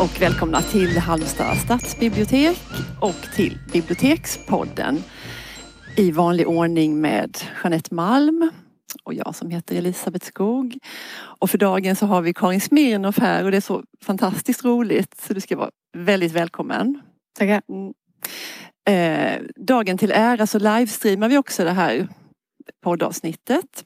[0.00, 2.58] Och välkomna till Halmstad stadsbibliotek
[3.00, 5.02] och till Bibliotekspodden
[5.96, 8.50] i vanlig ordning med Jeanette Malm
[9.04, 10.78] och jag som heter Elisabeth Skog.
[11.14, 15.20] Och för dagen så har vi Karin Smirnoff här och det är så fantastiskt roligt
[15.20, 17.00] så du ska vara väldigt välkommen.
[17.38, 17.62] Tackar.
[17.68, 17.92] Mm.
[18.88, 22.08] Eh, dagen till ära så livestreamar vi också det här
[22.84, 23.84] poddavsnittet.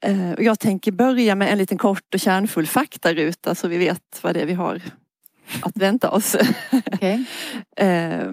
[0.00, 4.20] Eh, och jag tänker börja med en liten kort och kärnfull faktaruta så vi vet
[4.22, 4.82] vad det är vi har
[5.62, 6.36] att vänta oss.
[6.92, 7.24] Okay.
[7.76, 8.32] Eh,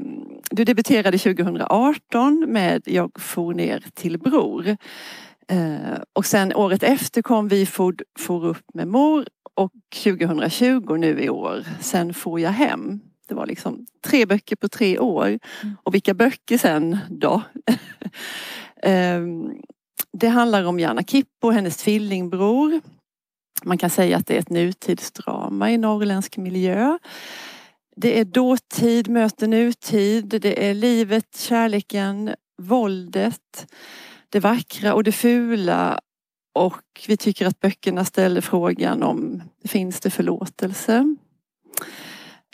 [0.51, 4.77] du debuterade 2018 med Jag for ner till Bror.
[5.47, 9.71] Eh, och sen året efter kom Vi for, for upp med mor och
[10.03, 12.99] 2020 nu i år, Sen for jag hem.
[13.27, 15.27] Det var liksom tre böcker på tre år.
[15.27, 15.77] Mm.
[15.83, 17.41] Och vilka böcker sen då?
[20.17, 22.81] Det handlar om Jana Kippo och hennes tvillingbror.
[23.63, 26.97] Man kan säga att det är ett nutidsdrama i norrländsk miljö.
[27.95, 30.25] Det är dåtid möter nutid.
[30.25, 33.73] Det är livet, kärleken, våldet,
[34.29, 35.99] det vackra och det fula.
[36.55, 41.15] Och vi tycker att böckerna ställer frågan om finns det förlåtelse?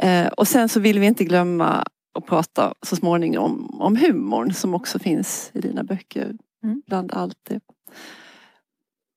[0.02, 1.88] Eh, och sen så vill vi inte glömma
[2.20, 6.36] att prata så småningom om humorn som också finns i dina böcker.
[6.64, 6.82] Mm.
[6.88, 7.60] Bland allt det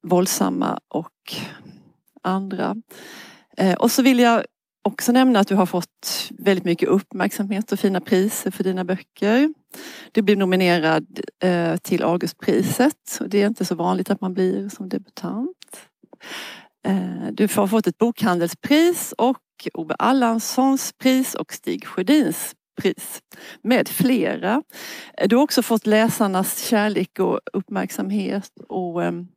[0.02, 1.34] våldsamma och
[2.22, 2.76] andra.
[3.56, 4.44] Eh, och så vill jag
[4.82, 9.54] också nämna att du har fått väldigt mycket uppmärksamhet och fina priser för dina böcker.
[10.12, 14.68] Du blev nominerad eh, till Augustpriset och det är inte så vanligt att man blir
[14.68, 15.88] som debutant.
[16.86, 19.38] Eh, du har fått ett bokhandelspris och
[19.74, 23.22] Ove Allanssons pris och Stig Sjödins pris
[23.62, 24.62] med flera.
[25.26, 29.28] Du har också fått läsarnas kärlek och uppmärksamhet och ehm,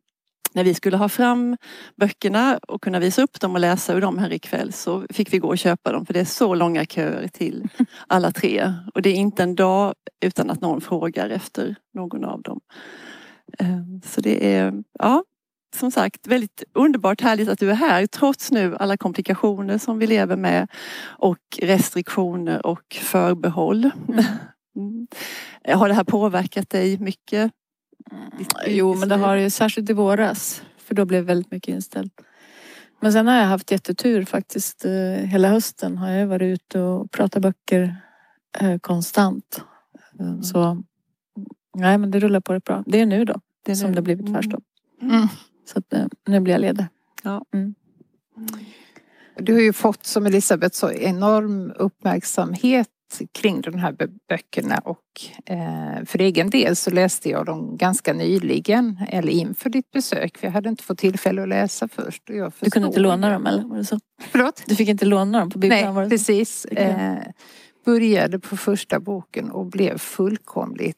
[0.54, 1.58] när vi skulle ha fram
[1.96, 5.40] böckerna och kunna visa upp dem och läsa ur dem här ikväll så fick vi
[5.40, 7.68] gå och köpa dem för det är så långa köer till
[8.08, 8.74] alla tre.
[8.94, 9.94] Och det är inte en dag
[10.26, 12.60] utan att någon frågar efter någon av dem.
[13.60, 15.24] Ehm, så det är, ja,
[15.76, 20.08] som sagt väldigt underbart härligt att du är här trots nu alla komplikationer som vi
[20.08, 20.68] lever med
[21.04, 23.92] och restriktioner och förbehåll.
[24.10, 24.24] Mm.
[24.78, 25.08] Mm.
[25.78, 27.52] Har det här påverkat dig mycket?
[28.12, 28.46] Mm.
[28.68, 32.14] Jo men det har ju särskilt i våras för då blev väldigt mycket inställt.
[33.00, 34.86] Men sen har jag haft jättetur faktiskt.
[34.86, 34.92] Eh,
[35.28, 37.98] hela hösten har jag varit ute och pratat böcker
[38.60, 39.62] eh, konstant.
[40.20, 40.44] Mm.
[40.44, 40.84] Så
[41.76, 42.84] nej men det rullar på rätt bra.
[42.88, 43.96] Det är nu då det är som nu.
[43.96, 44.64] det blivit tvärstopp.
[45.02, 45.28] Mm.
[45.66, 46.86] Så att, eh, nu blir jag ledig.
[47.24, 47.46] Ja.
[47.54, 47.76] Mm.
[49.38, 52.90] Du har ju fått som Elisabeth så enorm uppmärksamhet
[53.32, 53.96] kring de här
[54.30, 55.02] böckerna och
[55.46, 60.48] eh, för egen del så läste jag dem ganska nyligen eller inför ditt besök för
[60.48, 62.30] jag hade inte fått tillfälle att läsa först.
[62.30, 64.00] Och jag du kunde inte låna dem eller var det så?
[64.22, 64.64] Förlåt?
[64.66, 65.96] Du fick inte låna dem på bibblan?
[65.96, 66.66] Nej precis.
[66.66, 67.18] Eh,
[67.86, 70.98] började på första boken och blev fullkomligt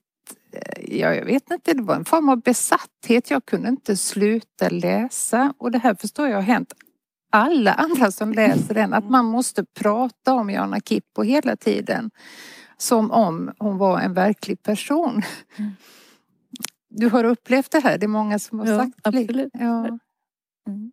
[0.87, 3.31] ja, jag vet inte, det var en form av besatthet.
[3.31, 6.73] Jag kunde inte sluta läsa och det här förstår jag har hänt
[7.31, 8.93] alla andra som läser den.
[8.93, 12.11] Att man måste prata om Jana Kippo hela tiden.
[12.77, 15.21] Som om hon var en verklig person.
[16.89, 19.49] Du har upplevt det här, det är många som har ja, sagt det.
[19.53, 19.99] Ja.
[20.67, 20.91] Mm.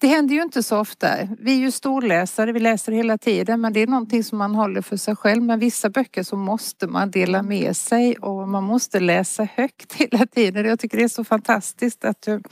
[0.00, 1.08] Det händer ju inte så ofta.
[1.38, 4.82] Vi är ju storläsare, vi läser hela tiden men det är någonting som man håller
[4.82, 5.42] för sig själv.
[5.42, 10.26] Men vissa böcker så måste man dela med sig och man måste läsa högt hela
[10.26, 10.66] tiden.
[10.66, 12.42] Jag tycker det är så fantastiskt att du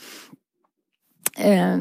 [1.38, 1.78] eh,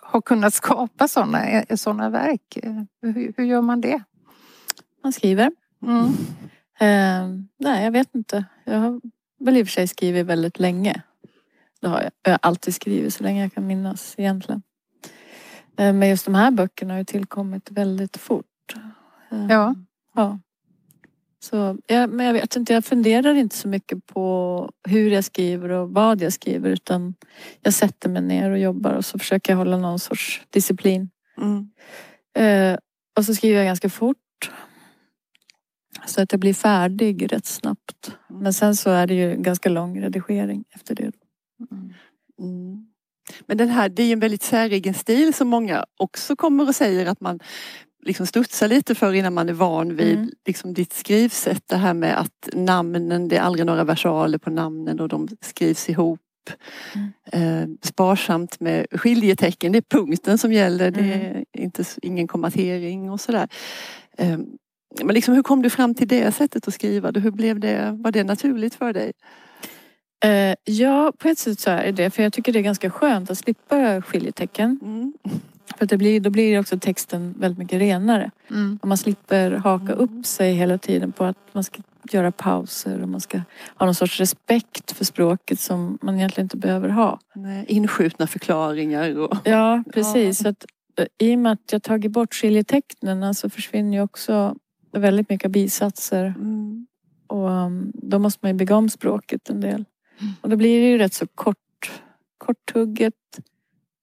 [0.00, 2.58] har kunnat skapa sådana eh, såna verk.
[3.02, 4.02] Hur, hur, gör man det?
[5.02, 5.50] Man skriver.
[5.82, 6.06] Mm.
[6.80, 8.44] Eh, nej, jag vet inte.
[8.64, 9.00] Jag har
[9.40, 11.02] väl i och för sig skrivit väldigt länge.
[11.84, 12.10] Det har jag.
[12.22, 14.62] Jag har alltid skrivit så länge jag kan minnas egentligen.
[15.78, 18.74] Eh, men just de här böckerna har ju tillkommit väldigt fort.
[19.30, 19.74] Eh, ja.
[20.14, 20.38] ja.
[21.40, 25.68] Så, ja, men jag vet inte, jag funderar inte så mycket på hur jag skriver
[25.68, 27.14] och vad jag skriver utan
[27.60, 31.10] jag sätter mig ner och jobbar och så försöker jag hålla någon sorts disciplin.
[31.36, 31.70] Mm.
[32.36, 32.78] Eh,
[33.16, 34.16] och så skriver jag ganska fort.
[36.06, 38.16] Så att jag blir färdig rätt snabbt.
[38.28, 41.12] Men sen så är det ju ganska lång redigering efter det.
[41.70, 42.86] Mm.
[43.46, 46.74] Men den här, det är ju en väldigt säregen stil som många också kommer och
[46.74, 47.40] säger att man
[48.04, 50.30] liksom studsar lite för innan man är van vid mm.
[50.46, 51.62] liksom ditt skrivsätt.
[51.66, 55.88] Det här med att namnen, det är aldrig några versaler på namnen och de skrivs
[55.88, 56.20] ihop.
[56.94, 57.12] Mm.
[57.32, 61.44] Eh, sparsamt med skiljetecken, det är punkten som gäller, det är mm.
[61.52, 63.48] inte, ingen kommatering och sådär.
[64.18, 64.38] Eh,
[65.02, 67.10] men liksom, hur kom du fram till det sättet att skriva?
[67.10, 69.12] Hur blev det, var det naturligt för dig?
[70.24, 73.30] Eh, ja, på ett sätt så är det för jag tycker det är ganska skönt
[73.30, 74.80] att slippa skiljetecken.
[74.82, 75.12] Mm.
[75.78, 78.30] För det blir, då blir också texten väldigt mycket renare.
[78.50, 78.78] Mm.
[78.82, 79.98] Och man slipper haka Mm.
[79.98, 81.82] upp sig hela tiden på att man ska
[82.12, 83.40] göra pauser och man ska
[83.76, 87.18] ha någon sorts respekt för språket som man egentligen inte behöver ha.
[87.34, 89.36] Nej, Inskjutna förklaringar och...
[89.44, 90.38] Ja, precis.
[90.38, 90.64] Så att,
[90.98, 94.56] eh, I och med att jag tagit bort skiljetecknen så försvinner ju också
[94.92, 96.24] väldigt mycket bisatser.
[96.24, 96.86] Mm.
[97.26, 99.84] Och um, då måste man ju bygga om språket en del.
[100.40, 101.92] Och då blir det ju rätt så kort,
[102.38, 103.14] korthugget,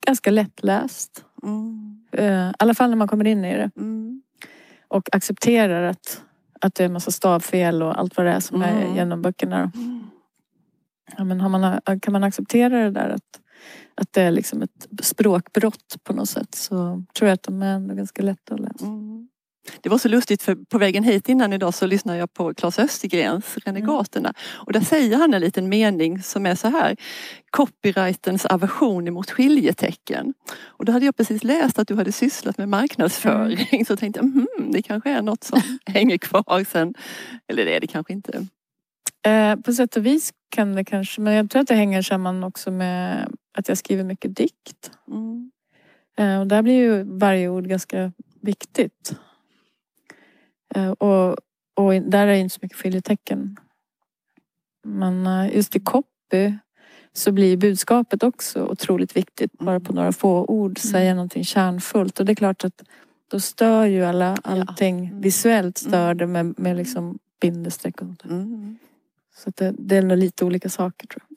[0.05, 1.25] ganska lättläst.
[1.43, 2.01] Mm.
[2.11, 3.71] Eh, I alla fall när man kommer in i det.
[3.75, 4.21] Mm.
[4.87, 6.23] Och accepterar att,
[6.61, 8.95] att det är en massa stavfel och allt vad det är som är Mm.
[8.95, 9.71] genom böckerna.
[9.75, 10.03] Mm.
[11.17, 13.41] Ja, men man, kan man acceptera det där att,
[13.95, 17.73] att det är liksom ett språkbrott på något sätt så tror jag att de är
[17.75, 18.85] ändå ganska lätta att läsa.
[18.85, 19.27] Mm.
[19.81, 22.79] Det var så lustigt för på vägen hit innan idag så lyssnade jag på Claes
[22.79, 26.95] Östergrens Renegaterna och där säger han en liten mening som är så här
[27.49, 30.33] Copyrightens aversion emot skiljetecken.
[30.65, 34.25] Och då hade jag precis läst att du hade sysslat med marknadsföring så tänkte jag
[34.25, 36.93] mhm, det kanske är något som hänger kvar sen.
[37.47, 38.47] Eller det är det kanske inte.
[39.25, 42.43] Eh, på sätt och vis kan det kanske, men jag tror att det hänger samman
[42.43, 44.91] också med att jag skriver mycket dikt.
[45.07, 45.51] Mm.
[46.17, 48.11] Eh, och där blir ju varje ord ganska
[48.41, 49.15] viktigt.
[50.75, 51.37] Eh, och,
[51.75, 53.57] och där är det inte så mycket skiljetecken.
[54.83, 56.53] Men eh, just i copy
[57.13, 59.51] så blir budskapet också otroligt viktigt.
[59.59, 62.19] Bara på några få ord säga någonting kärnfullt.
[62.19, 62.83] Och det är klart att
[63.27, 65.21] då stör ju alla allting Mm.
[65.21, 68.25] visuellt stör det med, med liksom bindestreck och sånt.
[68.25, 68.77] Mm.
[69.35, 71.30] Så det, det är nog lite olika saker tror jag.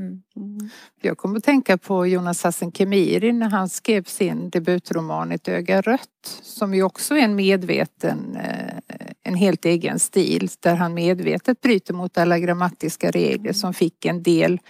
[0.00, 0.22] Mm.
[0.36, 0.70] Mm.
[1.00, 5.80] Jag kommer att tänka på Jonas Hassan Khemiri när han skrev sin debutroman Ett öga
[5.80, 11.60] rött som ju också är en medveten, eh, en helt egen stil där han medvetet
[11.60, 14.60] bryter mot alla grammatiska regler som fick en del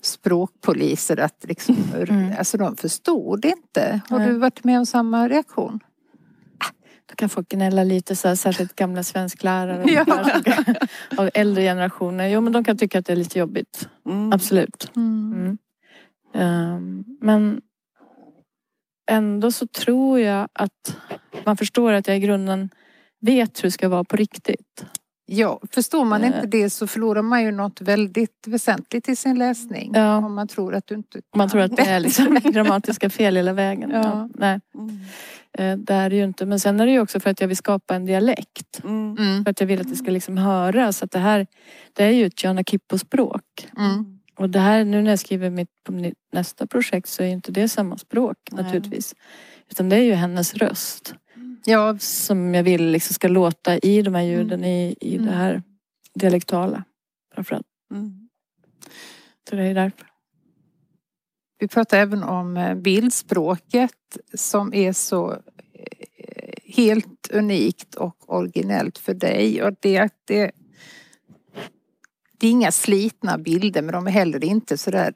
[0.00, 1.76] språkpoliser att liksom,
[2.08, 2.32] Mm.
[2.38, 4.00] alltså de förstod inte.
[4.08, 5.80] Har du varit med om samma reaktion?
[7.16, 10.30] Kan folk gnälla lite, så här, särskilt gamla svensklärare och, Ja.
[11.24, 12.28] och äldre generationer.
[12.28, 13.88] Jo men de kan tycka att det är lite jobbigt.
[14.06, 14.32] Mm.
[14.32, 14.90] Absolut.
[14.96, 15.58] Mm.
[16.34, 17.60] Ehm, men
[19.10, 20.96] ändå så tror jag att
[21.44, 22.70] man förstår att jag i grunden
[23.20, 24.84] vet hur det ska vara på riktigt.
[25.28, 26.26] Ja, förstår man Eh.
[26.26, 29.92] inte det så förlorar man ju något väldigt väsentligt i sin läsning.
[29.94, 30.16] Ja.
[30.16, 33.36] Om man tror att du inte Man tror att det är kan liksom grammatiska fel
[33.36, 33.90] hela vägen.
[33.90, 34.02] Ja.
[34.02, 34.98] Ja, nej, Mm.
[35.58, 36.46] eh, det är det ju inte.
[36.46, 38.80] Men sen är det ju också för att jag vill skapa en dialekt.
[38.84, 39.16] Mm.
[39.18, 39.44] Mm.
[39.44, 41.02] För att jag vill att det ska liksom höras.
[41.02, 41.46] Att det här,
[41.92, 43.68] det är ju ett Jana Kippo-språk.
[43.78, 44.18] Mm.
[44.38, 45.68] Och det här, nu när jag skriver mitt,
[46.32, 48.64] nästa projekt så är inte det samma språk Nej.
[48.64, 49.14] naturligtvis.
[49.70, 51.14] Utan det är ju hennes röst.
[51.68, 55.26] Ja, Som jag vill liksom ska låta i de här ljuden i, i Mm.
[55.26, 55.62] det här
[56.14, 56.84] dialektala.
[57.34, 57.66] Framförallt.
[57.90, 58.28] Mm.
[59.48, 60.06] Så det är därför.
[61.58, 69.14] Vi pratar även om eh, bildspråket som är så eh, helt unikt och originellt för
[69.14, 69.62] dig.
[69.62, 70.50] Och det, att det,
[72.38, 75.14] det är inga slitna bilder men de är heller inte så där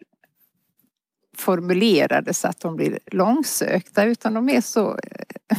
[1.36, 5.58] formulerade så att de blir långsökta utan de är så eh,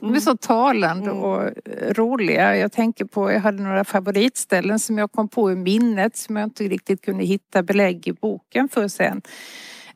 [0.00, 1.22] de är så talande Mm.
[1.22, 2.56] och eh, roliga.
[2.56, 6.46] Jag tänker på, jag hade några favoritställen som jag kom på i minnet som jag
[6.46, 9.22] inte riktigt kunde hitta belägg i boken för sen.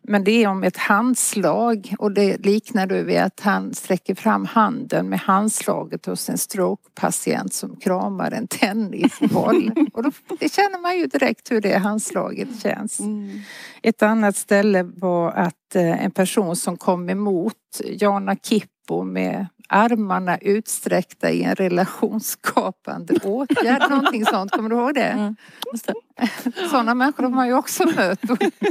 [0.04, 4.44] Men det är om ett handslag och det liknar då vid att han sträcker fram
[4.44, 9.70] handen med handslaget hos en strokepatient som kramar en tennisboll.
[9.92, 10.10] och då,
[10.40, 13.00] det känner man ju direkt hur det handslaget känns.
[13.00, 13.40] Mm.
[13.82, 18.36] Ett annat ställe var att eh, en person som kom emot Jana
[18.82, 23.90] Kippo med armarna utsträckta i en relationsskapande åtgärd.
[23.90, 25.02] Någonting sånt, kommer du ihåg det?
[25.02, 25.36] Mm,
[25.84, 26.60] det.
[26.70, 28.20] Sådana människor har man ju också mött.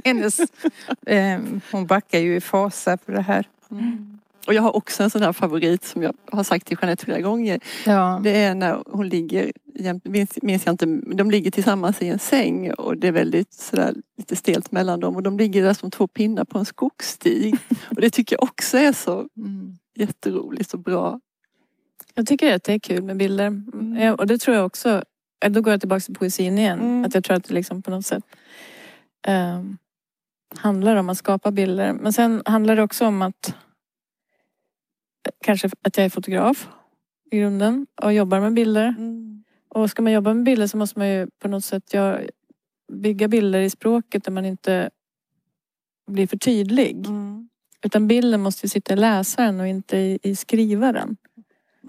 [0.03, 0.39] Hennes,
[1.05, 1.39] eh,
[1.71, 3.47] hon backar ju i fasa för det här.
[3.71, 4.17] Mm.
[4.47, 7.21] Och jag har också en sån här favorit som jag har sagt till Jeanette flera
[7.21, 7.59] gånger.
[7.85, 8.19] Ja.
[8.23, 9.51] Det är när hon ligger,
[10.41, 14.35] minns jag inte, de ligger tillsammans i en säng och det är väldigt sådär lite
[14.35, 17.57] stelt mellan dem och de ligger där som två pinnar på en skogsstig.
[17.89, 19.77] Och det tycker jag också är så Mm.
[19.95, 21.19] Jätteroligt och bra.
[22.13, 23.47] Jag tycker att det är kul med bilder.
[23.47, 24.15] Mm.
[24.15, 25.03] Och det tror jag också.
[25.49, 26.79] Då går jag tillbaka till poesin igen.
[26.79, 27.05] Mm.
[27.05, 28.23] Att jag tror att det liksom på något sätt
[29.27, 29.77] ehm,
[30.55, 31.93] handlar om att skapa bilder.
[31.93, 33.55] Men sen handlar det också om att
[35.43, 36.69] kanske att jag är fotograf
[37.31, 38.87] i grunden och jobbar med bilder.
[38.87, 39.43] Mm.
[39.69, 42.21] Och ska man jobba med bilder så måste man ju på något sätt göra,
[42.93, 44.89] bygga bilder i språket där man inte
[46.07, 47.07] blir för tydlig.
[47.07, 47.40] Mm.
[47.83, 51.17] Utan bilden måste ju sitta i läsaren och inte i, i skrivaren.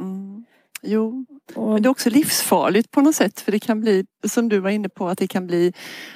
[0.00, 0.44] Mm.
[0.84, 4.48] Jo, Och, Men det är också livsfarligt på något sätt för det kan bli, som
[4.48, 5.72] du var inne på, att det kan bli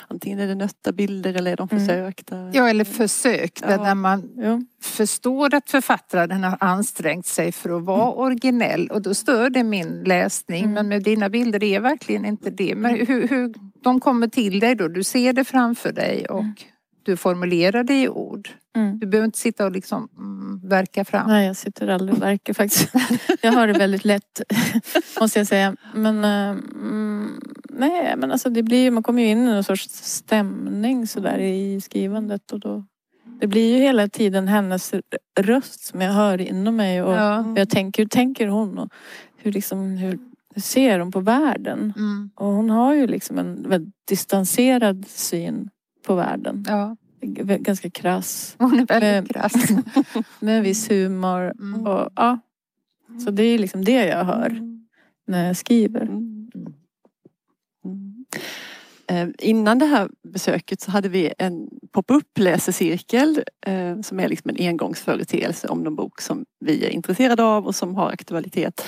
[0.09, 1.87] antingen är det nötta bilder eller är de Mm.
[1.87, 2.51] försökta.
[2.53, 3.83] Ja, eller försök där Ja.
[3.83, 4.61] när man ja.
[4.83, 10.03] förstår att författaren har ansträngt sig för att vara originell och då stör det min
[10.05, 10.63] läsning.
[10.63, 10.75] Mm.
[10.75, 12.75] Men med dina bilder är verkligen inte det.
[12.75, 14.89] Men hur, hur de kommer till dig då?
[14.89, 16.45] Du ser det framför dig och
[17.07, 18.49] du formulerar det i ord.
[18.77, 18.99] Mm.
[18.99, 21.27] Du behöver inte sitta och liksom mm, verka fram.
[21.29, 22.93] Nej, jag sitter aldrig och verkar faktiskt.
[23.43, 24.41] Jag har det väldigt lätt,
[25.21, 25.77] måste jag säga.
[25.95, 29.89] Men eh, mm, nej, men alltså det blir man kommer ju in i någon sorts
[29.91, 32.85] stämning sådär i skrivandet och då
[33.41, 34.95] det blir ju hela tiden hennes
[35.39, 37.55] röst som jag hör inom mig och Ja.
[37.57, 38.89] jag tänker, hur tänker hon och
[39.37, 40.19] hur liksom, hur,
[40.55, 41.93] hur ser hon på världen?
[41.97, 42.31] Mm.
[42.35, 45.71] Och hon har ju liksom en väldigt distanserad syn
[46.07, 46.65] på världen.
[46.69, 46.97] ja,
[47.61, 48.55] Ganska krass.
[48.59, 49.53] hon är väldigt Men- krass.
[50.41, 51.53] Med en viss humor.
[51.59, 51.87] Mm.
[51.87, 52.39] Och, ja.
[53.25, 54.87] Så det är liksom det jag hör Mm.
[55.27, 56.03] när jag skriver.
[56.03, 56.51] Mm.
[57.85, 58.25] Mm.
[59.09, 64.51] Eh, Innan det här besöket så hade vi en pop-up läsecirkel eh, som är liksom
[64.51, 68.85] en engångsföreteelse om någon bok som vi är intresserade av och som har aktualitet.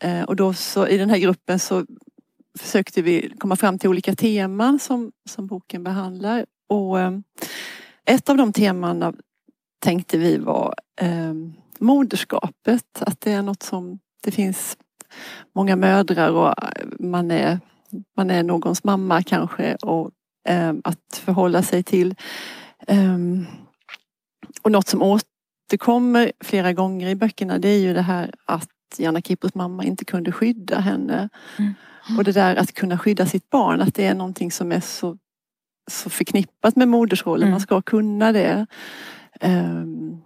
[0.00, 1.86] Eh, Och då så i den här gruppen så
[2.58, 6.46] försökte vi komma fram till olika teman som, som boken behandlar.
[6.68, 7.12] Och eh,
[8.04, 9.12] ett av de temana
[9.78, 11.34] tänkte vi var eh,
[11.78, 13.02] moderskapet.
[13.02, 14.76] Att det är något som det finns
[15.54, 16.54] många mödrar och
[16.98, 17.60] man är,
[18.16, 20.10] man är någons mamma kanske och
[20.48, 22.14] eh, att förhålla sig till.
[22.86, 23.46] ehm,
[24.62, 29.20] och något som återkommer flera gånger i böckerna det är ju det här att Jana
[29.20, 31.28] Kippos mamma inte kunde skydda henne.
[31.58, 31.74] Mm.
[32.18, 35.18] Och det där att kunna skydda sitt barn, att det är någonting som är så,
[35.90, 37.42] så förknippat med modersrollen.
[37.42, 37.50] Mm.
[37.50, 38.66] Man ska kunna det.
[39.40, 40.16] Ehm,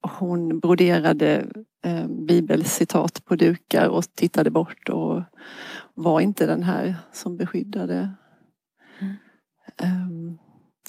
[0.00, 1.46] hon broderade
[1.84, 5.22] eh, bibelcitat på dukar och tittade bort och
[5.94, 8.10] var inte den här som beskyddade.
[9.00, 9.14] Mm.
[9.76, 10.38] Ehm,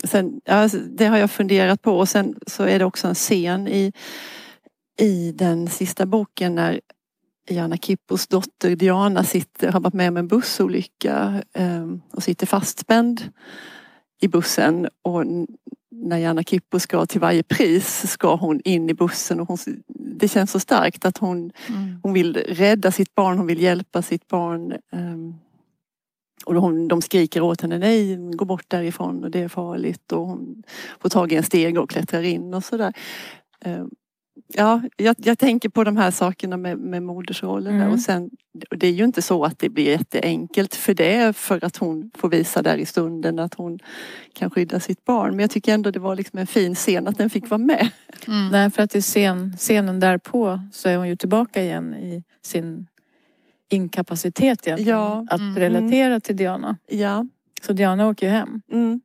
[0.03, 3.15] sen, ja, alltså, det har jag funderat på och sen så är det också en
[3.15, 3.93] scen i,
[4.99, 6.81] i den sista boken när
[7.49, 13.21] Jana Kippos dotter Diana sitter, har varit med om en bussolycka ehm, och sitter fastspänd
[14.21, 15.23] i bussen och
[15.91, 20.27] när Jana Kippo ska till varje pris ska hon in i bussen och hon, det
[20.27, 21.99] känns så starkt att hon, Mm.
[22.03, 24.73] hon vill rädda sitt barn, hon vill hjälpa sitt barn.
[24.91, 25.33] ehm,
[26.45, 30.27] och hon, de skriker åt henne, nej gå bort därifrån och det är farligt och
[30.27, 30.63] hon
[30.99, 32.93] får tag i en steg och klättrar in och sådär.
[34.47, 37.81] Ja, jag, jag tänker på de här sakerna med, med modersrollen där.
[37.81, 37.93] Mm.
[37.93, 38.29] och sen
[38.71, 42.11] och det är ju inte så att det blir jätteenkelt för det för att hon
[42.17, 43.79] får visa där i stunden att hon
[44.33, 45.29] kan skydda sitt barn.
[45.31, 47.89] Men jag tycker ändå det var liksom en fin scen att den fick vara med.
[48.27, 48.47] Mm.
[48.51, 52.87] Nej, för att i scen, scenen därpå så är hon ju tillbaka igen i sin
[53.69, 54.97] inkapacitet egentligen.
[54.99, 55.25] Ja.
[55.29, 55.55] Att Mm.
[55.55, 56.77] relatera till Diana.
[56.87, 57.25] Ja.
[57.61, 58.61] Så Diana åker ju hem.
[58.71, 59.01] Mm.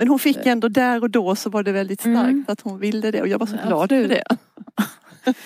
[0.00, 2.44] Men hon fick ändå där och då så var det väldigt starkt Mm.
[2.48, 4.10] att hon ville det och jag var så Ja, glad för absolut.
[4.10, 4.36] det.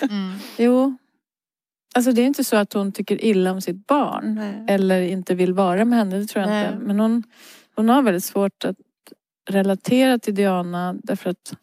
[0.09, 0.33] Mm.
[0.57, 0.97] Jo.
[1.95, 4.35] Alltså det är inte så att hon tycker illa om sitt barn.
[4.35, 4.65] Nej.
[4.75, 6.73] Eller inte vill vara med henne, det tror jag Nej.
[6.73, 6.85] inte.
[6.85, 7.23] Men hon,
[7.75, 8.75] hon har väldigt svårt att
[9.49, 11.53] relatera till Diana därför att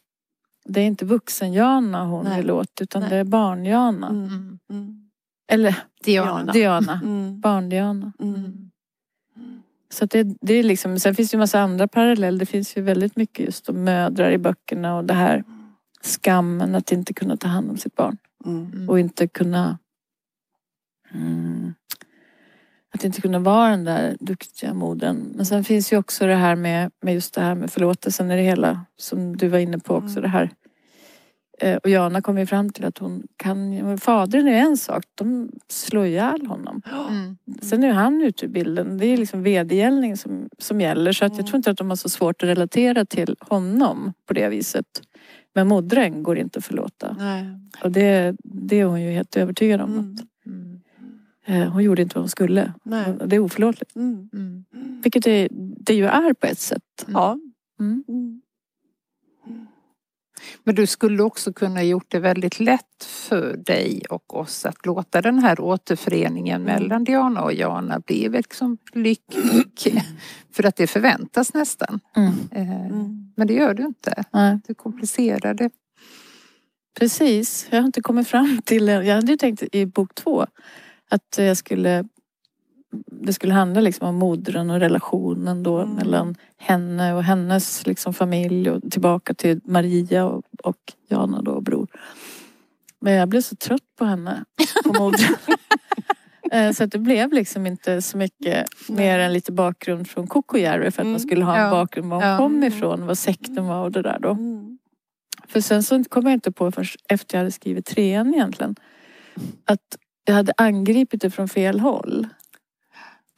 [0.64, 2.36] det är inte vuxen-Jana hon Nej.
[2.40, 3.10] vill åt utan Nej.
[3.10, 4.08] det är barn-Jana.
[4.08, 4.24] Mm.
[4.26, 4.58] Mm.
[4.70, 5.10] Mm.
[5.52, 6.52] Eller Diana.
[6.52, 7.00] Diana.
[7.04, 7.40] Mm.
[7.40, 8.12] Barn-Diana.
[8.20, 8.70] Mm.
[9.92, 12.38] Så det, det är liksom, sen finns det ju massa andra paralleller.
[12.38, 15.44] Det finns ju väldigt mycket just om mödrar i böckerna och det här
[16.02, 18.18] skammen att inte kunna ta hand om sitt barn.
[18.44, 18.88] Mm.
[18.88, 19.78] Och inte kunna
[21.14, 21.74] mm,
[22.94, 25.32] att inte kunna vara den där duktiga modern.
[25.36, 28.36] Men sen finns ju också det här med, med just det här med förlåtelsen i
[28.36, 30.22] det hela som du var inne på också Mm.
[30.22, 30.50] det här.
[31.62, 35.50] Eh, Och Jana kom ju fram till att hon kan, fadern är en sak, de
[35.68, 36.82] slår ihjäl honom.
[37.10, 37.36] Mm.
[37.62, 38.98] Sen är han ute ur bilden.
[38.98, 41.12] Det är liksom vedergällning som, som gäller.
[41.12, 41.46] Så att jag Mm.
[41.46, 44.86] tror inte att de har så svårt att relatera till honom på det viset.
[45.54, 47.16] Men modern går inte att förlåta.
[47.18, 47.44] Nej.
[47.84, 49.92] Och det, det är hon ju helt övertygad om.
[49.92, 50.14] Mm.
[50.14, 50.80] Att, Mm.
[51.46, 52.72] eh, hon gjorde inte vad hon skulle.
[52.84, 53.04] Nej.
[53.26, 53.96] Det är oförlåtligt.
[53.96, 54.28] Mm.
[54.32, 54.64] Mm.
[55.02, 55.48] Vilket det,
[55.80, 57.06] det ju är på ett sätt.
[57.06, 57.38] Ja.
[57.80, 58.41] Mm.
[60.42, 60.60] Mm.
[60.64, 65.22] Men du skulle också kunna gjort det väldigt lätt för dig och oss att låta
[65.22, 66.74] den här återföreningen Mm.
[66.82, 70.02] mellan Diana och Jana bli liksom lycklig.
[70.52, 72.00] För att det förväntas nästan.
[72.16, 72.32] Mm.
[72.52, 73.32] Eh, Mm.
[73.36, 74.24] Men det gör du inte.
[74.32, 75.70] Nej, Du komplicerar det.
[76.98, 77.66] precis.
[77.70, 78.88] Jag har inte kommit fram till...
[78.88, 80.46] Jag hade ju tänkt i bok två
[81.10, 82.04] att jag skulle...
[83.06, 85.94] Det skulle handla liksom om modern och relationen då Mm.
[85.94, 90.76] mellan henne och hennes liksom familj och tillbaka till Maria och, och
[91.08, 91.88] Jana då och bror.
[93.00, 94.44] Men jag blev så trött på henne,
[94.84, 95.34] på modern.
[96.52, 100.56] Eh, Så att det blev liksom inte så mycket mer än lite bakgrund från Coco
[100.58, 101.18] Jerry för att man Mm.
[101.20, 101.70] skulle ha en Ja.
[101.70, 102.36] bakgrund var hon Ja.
[102.38, 104.30] kom ifrån, vad sekten var och det där då.
[104.30, 104.78] Mm.
[105.48, 108.76] För sen så kom jag inte på förrän efter jag hade skrivit trean egentligen.
[109.64, 112.28] Att jag hade angripit det från fel håll.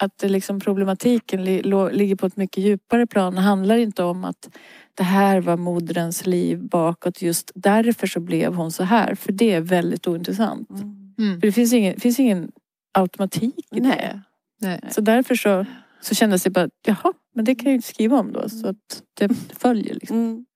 [0.02, 3.34] Att liksom problematiken li, lå- ligger på ett mycket djupare plan.
[3.34, 4.48] Det handlar inte om att
[4.94, 7.22] det här var moderns liv bakåt.
[7.22, 9.14] Just därför så blev hon så här.
[9.14, 10.70] För det är väldigt ointressant.
[10.70, 11.14] Mm.
[11.18, 11.40] Mm.
[11.40, 12.52] För det finns ingen, finns ingen
[12.92, 13.88] automatik i det.
[13.88, 14.20] Nej.
[14.60, 14.80] Nej.
[14.90, 15.66] Så därför så,
[16.00, 18.48] så kändes det bara, jaha, men det kan jag ju inte skriva om då.
[18.48, 20.16] Så att det följer liksom.
[20.16, 20.46] Mm.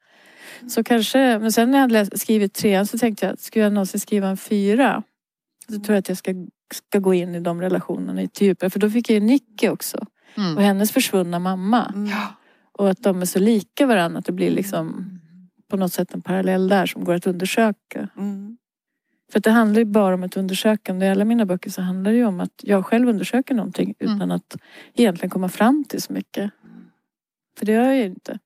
[0.68, 4.00] Så kanske, men sen när jag hade skrivit trean så tänkte jag, ska jag någonsin
[4.00, 5.02] skriva en fyra?
[5.72, 6.34] Så tror jag att jag ska,
[6.75, 8.70] ska gå in i de relationerna lite djupare.
[8.70, 9.96] För då fick jag ju Nicky också.
[10.37, 10.56] Och Mm.
[10.56, 11.92] hennes försvunna mamma.
[11.94, 12.10] Mm.
[12.72, 15.18] Och att de är så lika varandra att det blir liksom
[15.70, 18.08] på något sätt en parallell där som går att undersöka.
[18.16, 18.56] Mm.
[19.32, 21.06] För att det handlar ju bara om ett undersökande.
[21.06, 24.16] I alla mina böcker så handlar det ju om att jag själv undersöker någonting Mm.
[24.16, 24.56] utan att
[24.94, 26.50] egentligen komma fram till så mycket.
[27.58, 28.38] För det gör jag ju inte.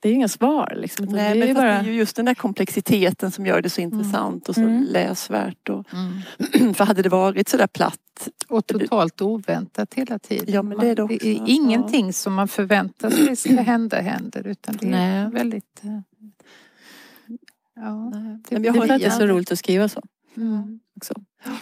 [0.00, 1.04] Det är ju inga svar liksom.
[1.04, 1.66] utan Nej, det är men bara...
[1.66, 4.86] det är ju just den där komplexiteten som gör det så intressant och så Mm.
[4.90, 5.68] läsvärt.
[5.68, 6.74] Och, Mm.
[6.74, 10.54] för hade det varit sådär platt, Och totalt oväntat hela tiden.
[10.54, 11.26] Ja, men det är det också.
[11.26, 15.30] är ingenting som man förväntar sig ska hända händer utan det är Nej.
[15.30, 15.80] väldigt...
[15.84, 16.00] eh,
[17.76, 18.10] Ja.
[18.10, 18.22] nej.
[18.48, 20.02] Det- Men Det jag har det är så roligt att skriva så.
[20.36, 20.80] Mm.
[20.96, 21.14] Också.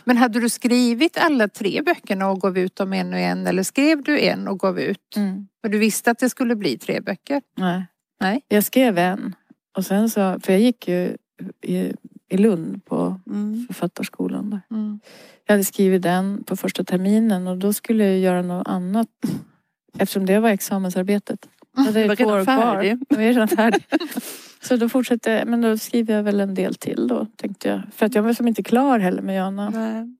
[0.04, 3.62] Men hade du skrivit alla tre böckerna och gav ut dem en och en eller
[3.62, 5.16] skrev du en och gav ut?
[5.16, 5.48] Mm.
[5.62, 7.42] Och du visste att det skulle bli tre böcker?
[7.56, 7.86] Nej.
[8.20, 8.44] Nej.
[8.48, 9.34] Jag skrev en.
[9.76, 11.16] Och sen så, för jag gick ju
[11.62, 11.92] i,
[12.28, 13.66] i Lund på Mm.
[13.66, 14.60] författarskolan där.
[14.70, 15.00] Mm.
[15.46, 19.08] Jag hade skrivit den på första terminen och då skulle jag göra något annat.
[19.98, 21.48] Eftersom det var examensarbetet.
[21.76, 22.90] Jag hade Du var redan färdig.
[23.08, 23.84] Jag var redan färdig.
[24.62, 27.82] Så då fortsatte jag, men då skriver jag väl en del till då tänkte jag.
[27.92, 29.70] För att jag var som inte klar heller med Jana.
[29.70, 30.16] Nej.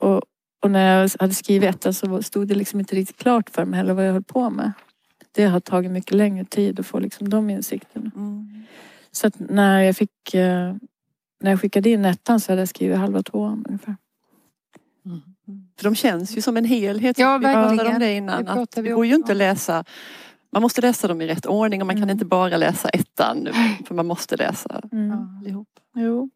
[0.00, 0.22] Och,
[0.62, 3.78] och när jag hade skrivit ettan så stod det liksom inte riktigt klart för mig
[3.78, 4.72] heller vad jag höll på med.
[5.36, 8.10] Det har tagit mycket längre tid att få liksom de insikterna.
[8.16, 8.62] Mm.
[9.10, 10.74] Så att när jag fick eh,
[11.40, 13.96] när jag skickade in ettan så hade jag skrivit halva tvåan ungefär.
[15.76, 17.18] För de känns ju som en helhet.
[17.18, 18.44] Ja, vi pratade om det Det innan.
[18.44, 19.84] pratade Att det vi går ju inte att läsa
[20.52, 22.12] man måste läsa dem i rätt ordning och man kan Mm.
[22.12, 23.48] inte bara läsa ettan
[23.86, 25.38] för man måste läsa Mm.
[25.40, 25.68] allihop.
[25.94, 26.30] Jo.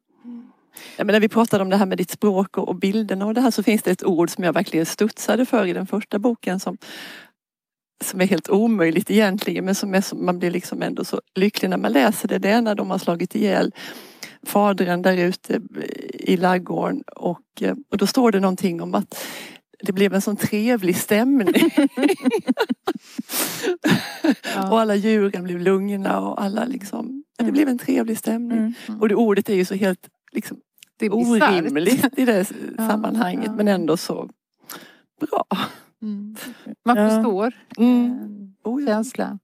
[0.97, 3.35] Ja, men när vi pratade om det här med ditt språk och, och bilderna och
[3.35, 6.19] det här så finns det ett ord som jag verkligen studsade för i den första
[6.19, 6.79] boken som,
[8.05, 11.69] som är helt omöjligt egentligen men som är, som man blir liksom ändå så lycklig
[11.71, 12.39] när man läser det.
[12.39, 13.75] Det är när de har slagit ihjäl
[14.43, 15.61] fadern där ute
[16.13, 19.25] i laggården och, och då står det någonting om att
[19.83, 21.55] det blev en sån trevlig stämning.
[24.71, 28.59] och alla djuren blev lugna och alla liksom, ja, det blev en trevlig stämning.
[28.59, 29.01] Mm.
[29.01, 30.57] Och det ordet är ju så helt liksom,
[30.99, 34.31] Det orimligt i det Ja, sammanhanget men ändå så
[35.21, 35.45] bra.
[36.03, 36.37] Mm.
[36.85, 37.09] Man Ja.
[37.11, 38.07] förstår Mm.
[38.65, 38.87] eh, Oh, ja.
[38.87, 39.39] känslan.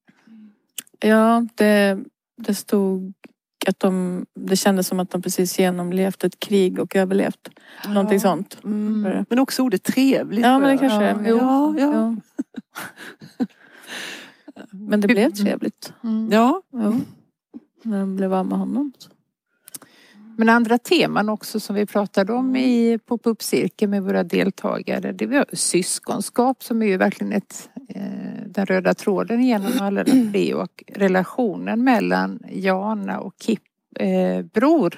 [1.01, 1.99] Ja, det,
[2.37, 3.13] det stod
[3.67, 7.49] att de, det kändes som att de precis genomlevt ett krig och överlevt.
[7.89, 8.59] Någonting sånt.
[8.65, 9.25] Mm.
[9.29, 10.45] Men också ordet trevligt.
[10.45, 11.15] Ja, men det kanske Ja, är.
[11.15, 11.93] men- ja, ja.
[11.93, 12.17] ja.
[14.71, 15.93] Men det blev trevligt.
[16.05, 16.29] Mm.
[16.33, 17.01] Ja, Jo.
[17.83, 18.93] När de blev av med honom.
[20.39, 25.13] Men andra teman också som vi pratade om i pop-up-cirkeln med våra deltagare.
[25.13, 30.33] Det var syskonskap som är ju verkligen ett, eh, den röda tråden genom alla de
[30.33, 33.63] tre och relationen mellan Jana och Kip
[33.99, 34.95] eh, bror.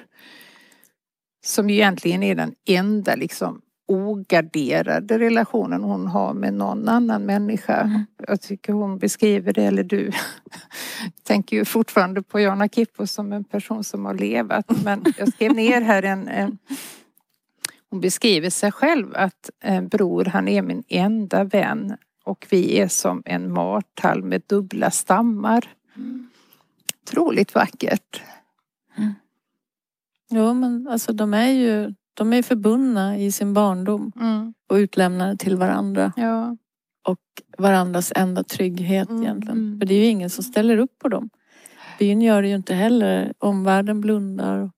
[1.44, 7.80] Som ju egentligen är den enda liksom ogarderade relationen hon har med någon annan människa.
[7.80, 8.06] Mm.
[8.26, 10.12] Jag tycker hon beskriver det, eller du
[11.22, 14.84] tänker ju fortfarande på Jana Kippo som en person som har levat.
[14.84, 16.58] Men jag skrev ner här en, en
[17.90, 22.88] hon beskriver sig själv att eh, bror han är min enda vän och vi är
[22.88, 25.68] som en martall med dubbla stammar.
[27.02, 28.22] Otroligt vackert.
[30.30, 34.12] Jo men alltså de är ju de är förbundna i sin barndom
[34.68, 36.12] och utlämnade till varandra.
[36.16, 36.56] Ja.
[37.08, 37.18] Och
[37.58, 39.58] varandras enda trygghet Mm, egentligen.
[39.58, 39.80] mm.
[39.80, 41.30] För det är ju ingen som ställer upp på dem.
[41.98, 43.32] Byn gör det ju inte heller.
[43.38, 44.58] Omvärlden blundar.
[44.58, 44.70] Och,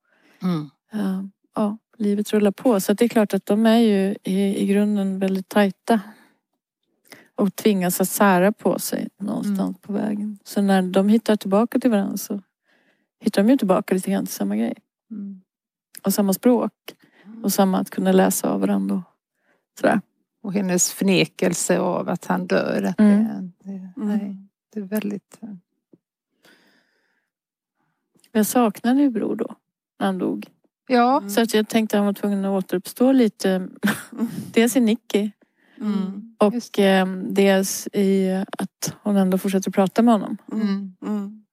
[0.92, 2.80] ja, ja, livet rullar på.
[2.80, 6.00] Så det är klart att de är ju i, i grunden väldigt tajta.
[7.34, 9.74] Och tvingas att sära på sig någonstans Mm.
[9.74, 10.38] på vägen.
[10.44, 12.42] Så när de hittar tillbaka till varandra så
[13.20, 14.74] hittar de ju tillbaka lite grann till samma grej.
[15.10, 15.40] Mm.
[16.04, 16.72] Och samma språk.
[17.42, 18.94] Och samma att kunna läsa av varandra.
[18.94, 19.02] Och
[19.80, 20.00] sådär.
[20.42, 22.82] Och hennes förnekelse av att han dör.
[22.82, 23.52] Att Mm.
[23.58, 24.36] det, det, nej,
[24.72, 25.40] det är väldigt...
[28.32, 29.54] Jag saknade ju bror då.
[29.98, 30.46] När han dog.
[30.88, 31.22] Ja.
[31.28, 33.68] Så att jag tänkte att han var tvungen att återuppstå lite.
[34.52, 35.30] Dels i Nicky
[35.80, 36.34] Mm.
[36.38, 40.36] Och eh, dels i att hon ändå fortsätter prata med honom.
[40.52, 40.96] Mm.
[41.02, 41.44] Mm.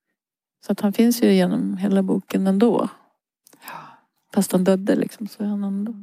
[0.66, 2.90] Så att han finns ju genom hela boken ändå.
[4.38, 5.94] Fast han dödde liksom så är han ändå.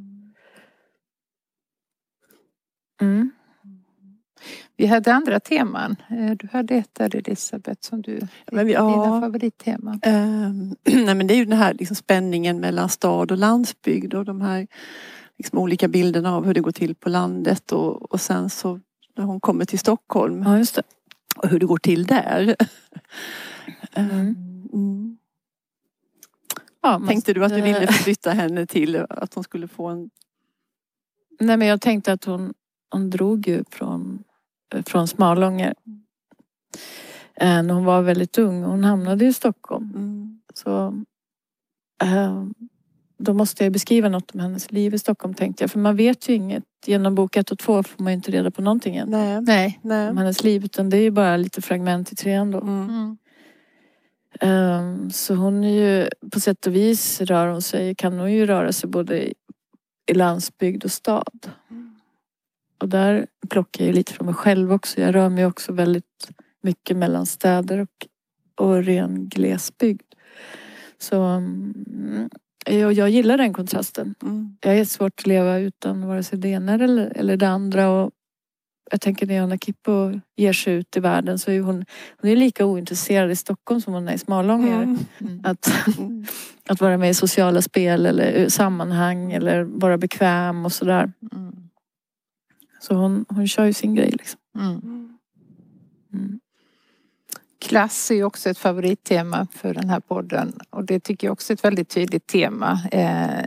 [3.01, 3.31] Mm.
[4.77, 5.95] Vi hade andra teman.
[6.09, 8.19] Eh, Du hade ett där Elisabeth som du,
[8.51, 9.21] Men vi- dina ja.
[9.21, 9.99] favoritteman.
[10.03, 14.25] Ehm, nej men det är ju den här liksom spänningen mellan stad och landsbygd och
[14.25, 14.67] de här
[15.37, 18.79] liksom olika bilderna av hur det går till på landet och, och sen så
[19.17, 20.65] när hon kommer till Stockholm Ja
[21.35, 22.55] och hur det går till där.
[23.93, 24.35] Mm.
[24.73, 25.17] Mm.
[26.85, 30.09] Ja, man- Tänkte du att du ville flytta henne till att hon skulle få en...
[31.39, 32.53] Nej men jag tänkte att hon,
[32.89, 34.23] hon drog ju från,
[34.85, 35.73] från Smalånger.
[37.35, 38.63] Eh, När hon var väldigt ung.
[38.63, 39.91] Hon hamnade i Stockholm.
[39.95, 40.39] Mm.
[40.53, 41.03] Så
[42.03, 42.43] eh,
[43.17, 45.71] då måste jag beskriva något om hennes liv i Stockholm tänkte jag.
[45.71, 46.63] För man vet ju inget.
[46.85, 49.09] Genom bok ett och två får man ju inte reda på någonting än.
[49.09, 49.41] Nej.
[49.41, 49.79] Nej.
[49.81, 50.09] Nej.
[50.09, 50.65] Om hennes liv.
[50.65, 52.61] Utan det är ju bara lite fragment i trean då.
[52.61, 53.17] Mm.
[54.41, 54.55] Mm.
[54.55, 58.45] Ehm, Så hon är ju på sätt och vis rör hon sig, kan hon ju
[58.45, 59.27] röra sig både
[60.07, 61.49] i, landsbygd och stad.
[62.77, 65.01] Och där plockar jag ju lite från mig själv också.
[65.01, 66.29] Jag rör mig också väldigt
[66.61, 68.07] mycket mellan städer och,
[68.65, 70.01] och ren glesbygd.
[70.97, 72.29] Så mm,
[72.65, 74.15] jag, jag gillar den kontrasten.
[74.21, 74.57] Mm.
[74.61, 77.89] Jag är svårt att leva utan vare sig det ena eller, eller det andra.
[77.89, 78.11] Och
[78.91, 81.85] jag tänker när Anna Kippo ger sig ut i världen så är hon,
[82.21, 84.83] hon är lika ointresserad i Stockholm som hon är i Smalånger.
[84.83, 84.97] Mm.
[85.19, 85.41] Mm.
[85.43, 85.71] Att,
[86.69, 91.11] att vara med i sociala spel eller sammanhang eller vara bekväm och sådär.
[91.31, 91.55] Mm.
[92.79, 94.39] Så hon, hon kör ju sin grej liksom.
[94.59, 95.17] Mm.
[96.13, 96.39] Mm.
[97.59, 101.53] Klass är ju också ett favorittema för den här podden och det tycker jag också
[101.53, 102.79] är ett väldigt tydligt tema.
[102.91, 103.45] Eh,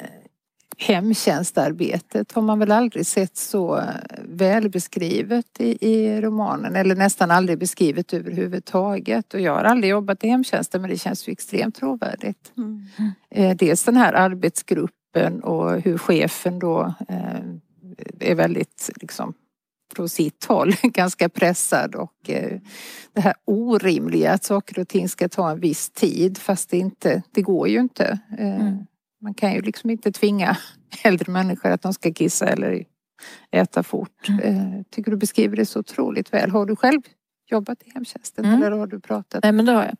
[0.79, 3.83] hemtjänstarbetet har man väl aldrig sett så
[4.25, 9.35] väl beskrivet i, i romanen eller nästan aldrig beskrivet överhuvudtaget.
[9.35, 12.53] Och jag har aldrig jobbat i hemtjänsten men det känns ju extremt trovärdigt.
[12.57, 12.87] Mm.
[13.31, 17.41] Eh, dels den här arbetsgruppen och hur chefen då eh,
[18.21, 19.35] är väldigt liksom
[19.95, 22.61] från sitt håll ganska pressad och eh,
[23.13, 27.23] det här orimliga att saker och ting ska ta en viss tid fast det inte,
[27.31, 28.19] det går ju inte.
[28.39, 28.87] Mm.
[29.21, 30.57] Man kan ju liksom inte tvinga
[31.05, 32.85] äldre människor att de ska kissa eller
[33.51, 34.29] äta fort.
[34.29, 34.41] Mm.
[34.41, 36.51] Eh, tycker du beskriver det så otroligt väl.
[36.51, 37.01] Har du själv
[37.51, 38.63] jobbat i hemtjänsten Mm.
[38.63, 39.43] eller har du pratat?
[39.43, 39.97] Nej men det har jag.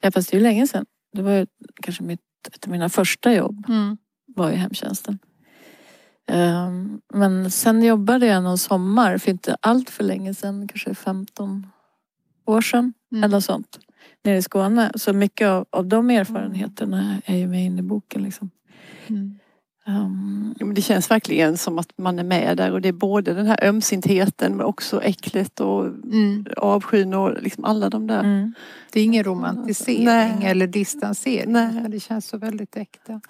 [0.00, 0.86] Ja, fast det är ju länge sedan.
[1.12, 1.46] Det var ju
[1.82, 2.20] kanske mitt,
[2.54, 3.96] ett av mina första jobb Mm.
[4.26, 5.18] var i hemtjänsten.
[6.26, 11.66] Ehm, men sen jobbade jag någon sommar för inte allt för länge sedan, kanske 15
[12.46, 13.24] år sedan Mm.
[13.24, 13.78] eller sånt.
[14.24, 14.92] Nere i Skåne.
[14.94, 18.50] Så mycket av, av de erfarenheterna är ju med in i boken liksom.
[19.06, 19.38] Mm.
[19.86, 22.92] Ehm, Ja, men det känns verkligen som att man är med där och det är
[22.92, 26.46] både den här ömsintheten men också äcklet och Mm.
[26.56, 28.20] avskyn och liksom alla de där.
[28.20, 28.54] mm.
[28.92, 30.38] Det är ingen romantisering Nej.
[30.46, 31.52] eller distansering.
[31.52, 31.84] Nej.
[31.88, 33.20] Det känns så väldigt äkta.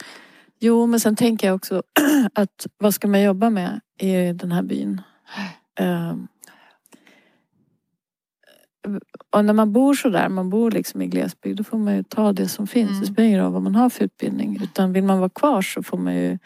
[0.60, 1.82] Jo men sen tänker jag också
[2.34, 5.00] att vad ska man jobba med i den här byn?
[5.78, 6.28] Ehm,
[9.34, 12.02] och när man bor så där, man bor liksom i glesbygd, då får man ju
[12.02, 12.90] ta det som finns.
[12.90, 13.00] Mm.
[13.00, 14.58] Det spelar ingen roll vad man har för utbildning.
[14.62, 16.38] Utan vill man vara kvar så får man ju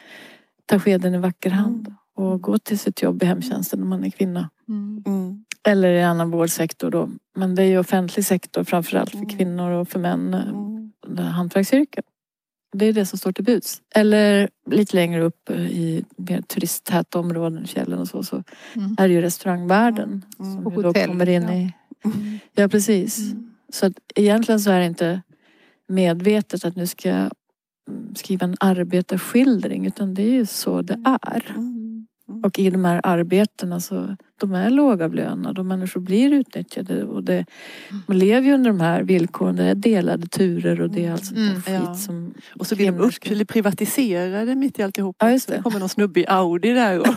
[0.67, 4.11] ta skeden i vacker hand och gå till sitt jobb i hemtjänsten om man är
[4.11, 4.51] kvinna.
[4.69, 5.03] Mm.
[5.07, 5.45] Mm.
[5.69, 7.09] Eller i annan vårdsektor då.
[7.37, 9.29] Men det är ju offentlig sektor framförallt för Mm.
[9.29, 10.35] kvinnor och för män.
[10.35, 11.19] eh, Mm.
[11.27, 12.03] hantverksyrken.
[12.73, 13.81] Det är det som står till buds.
[13.95, 18.43] Eller lite längre upp eh, i mer turisttäta områden, fjällen och så, så
[18.77, 18.97] Mm.
[18.99, 20.55] är det ju restaurangvärlden Mm.
[20.55, 21.55] som Och ju då hotell, kommer in ja.
[21.55, 21.73] i...
[22.05, 22.39] Mm.
[22.55, 23.19] Ja precis.
[23.19, 23.51] Mm.
[23.73, 25.23] Så att egentligen så är det inte
[25.89, 27.31] medvetet att nu ska jag
[27.91, 31.45] mm, skriva en arbetarskildring utan det är ju så det är.
[31.57, 32.07] Mm.
[32.45, 37.47] Och i de här arbetena så de är lågavlönade och människor blir utnyttjade och det,
[38.07, 39.57] man lever ju under de här villkoren.
[39.57, 41.55] Det är delade turer och det är allt sånt Mm.
[41.63, 41.95] skit Ja.
[41.95, 45.17] som Och så blir de upp, eller privatiserade mitt i alltihop.
[45.19, 45.57] Ja, just det.
[45.57, 46.99] det kommer någon snubbe i Audi där.
[46.99, 47.07] Och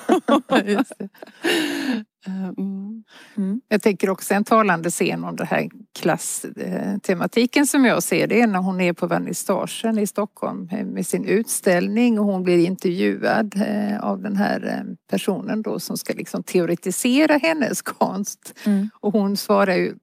[2.27, 3.03] mm.
[3.37, 8.41] mm, Jag tänker också en talande scen om den här klasstematiken som jag ser det
[8.41, 13.55] är när hon är på vernissagen i Stockholm med sin utställning och hon blir intervjuad
[13.67, 18.59] eh, av den här eh, personen då som ska liksom teoretisera hennes konst.
[18.65, 19.95] mm, Och hon svarar ju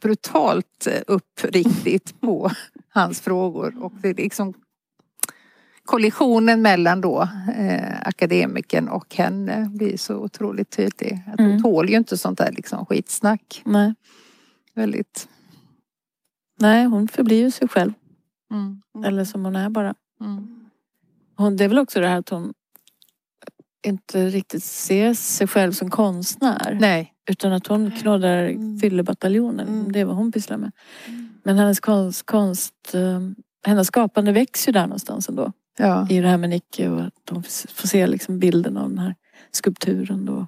[0.00, 2.50] brutalt eh, uppriktigt på
[2.88, 4.54] hans frågor och det liksom
[5.84, 11.20] kollisionen mellan då eh, akademikern och henne blir så otroligt tydlig.
[11.26, 11.62] Att hon Mm.
[11.62, 13.62] tål ju inte sånt där liksom skitsnack.
[13.64, 13.94] nej,
[14.74, 15.28] Väldigt.
[16.60, 17.92] nej, hon förblir ju sig själv.
[18.52, 18.82] Mm.
[19.06, 19.94] Eller som hon är bara.
[20.20, 20.60] Mm.
[21.36, 22.52] hon, det är väl också det här att hon
[23.86, 26.78] inte riktigt ser sig själv som konstnär.
[26.80, 27.12] Nej.
[27.30, 28.78] Utan att hon knådar Mm.
[28.78, 29.68] fyllebataljonen.
[29.68, 29.92] Mm.
[29.92, 30.72] Det är vad hon pysslar med.
[31.42, 33.20] Men hennes konst, konst eh,
[33.66, 35.52] hennes skapande växer ju där någonstans ändå.
[35.78, 36.06] Ja.
[36.10, 39.14] I det här med Nicke och att hon får se liksom bilden av den här
[39.50, 40.46] skulpturen då.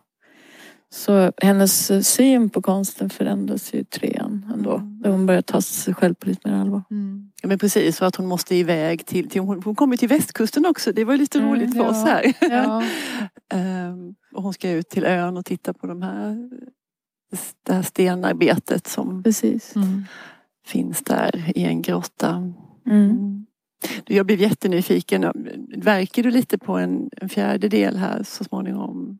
[0.90, 4.76] Så hennes syn på konsten förändras ju i trean ändå.
[4.76, 5.02] Mm.
[5.02, 6.82] Där hon börjar ta sig själv på lite mer allvar.
[6.90, 7.30] Mm.
[7.42, 10.66] Ja, men precis, för att hon måste iväg till, till hon, hon kommer till västkusten
[10.66, 10.92] också.
[10.92, 11.88] Det var lite Mm, roligt för ja.
[11.88, 12.32] oss här.
[12.40, 12.82] Ja.
[13.58, 16.50] Ehm, och hon ska ut till ön och titta på de här,
[17.66, 19.76] det här stenarbetet som Precis.
[19.76, 20.04] Mm.
[20.66, 22.52] finns där i en grotta.
[22.87, 23.46] Mm.
[23.90, 24.02] Mm.
[24.04, 25.32] Du, Jag blev jättenyfiken.
[25.76, 29.18] Verkar du lite på en, en fjärdedel här så småningom?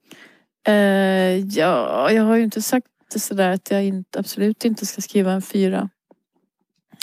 [0.68, 5.00] Eh, ja, jag har ju inte sagt det sådär att jag inte, absolut inte ska
[5.00, 5.88] skriva en fyra.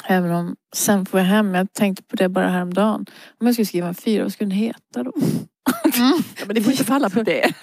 [0.08, 3.06] Även om sen får jag hem, jag tänkte på det bara häromdagen.
[3.39, 5.13] Om jag skulle skriva en fyra, vad skulle den heta då?
[5.84, 7.54] Ja, men det får inte falla på det.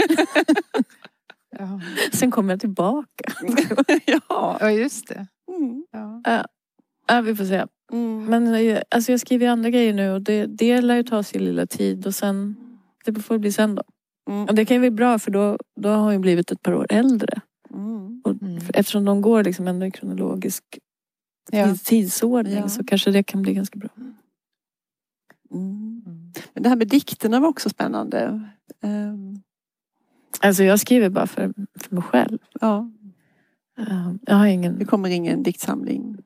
[1.59, 1.81] Ja.
[2.13, 3.33] Sen kommer jag tillbaka.
[4.07, 4.57] ja.
[4.61, 5.27] ja, just det.
[5.59, 5.85] Mm.
[5.93, 6.23] Ja.
[7.09, 7.67] Ja, vi får se.
[7.93, 8.25] Mm.
[8.25, 11.23] Men eh, alltså, jag skriver ju andra grejer nu och det, det lär ju ta
[11.23, 12.57] sin lilla tid och sen
[13.05, 13.83] det får bli sen då.
[14.31, 14.45] Mm.
[14.45, 16.87] Och det kan ju bli bra för då, då har ju blivit ett par år
[16.91, 17.41] äldre.
[17.75, 18.23] Mm.
[18.25, 18.61] Och Mm.
[18.61, 20.65] för- Eftersom de går liksom ändå i kronologisk
[21.51, 21.65] Ja.
[21.67, 22.69] tids- tidsordning Ja.
[22.69, 23.89] så kanske det kan bli ganska bra.
[25.51, 26.03] Mm.
[26.55, 28.49] Men det här med dikterna var också spännande.
[28.83, 29.41] Ehm,
[30.41, 32.39] Alltså jag skriver bara för, för mig själv.
[32.61, 32.91] ja,
[33.79, 36.17] Eh, Jag har det det kommer ingen diktsamling.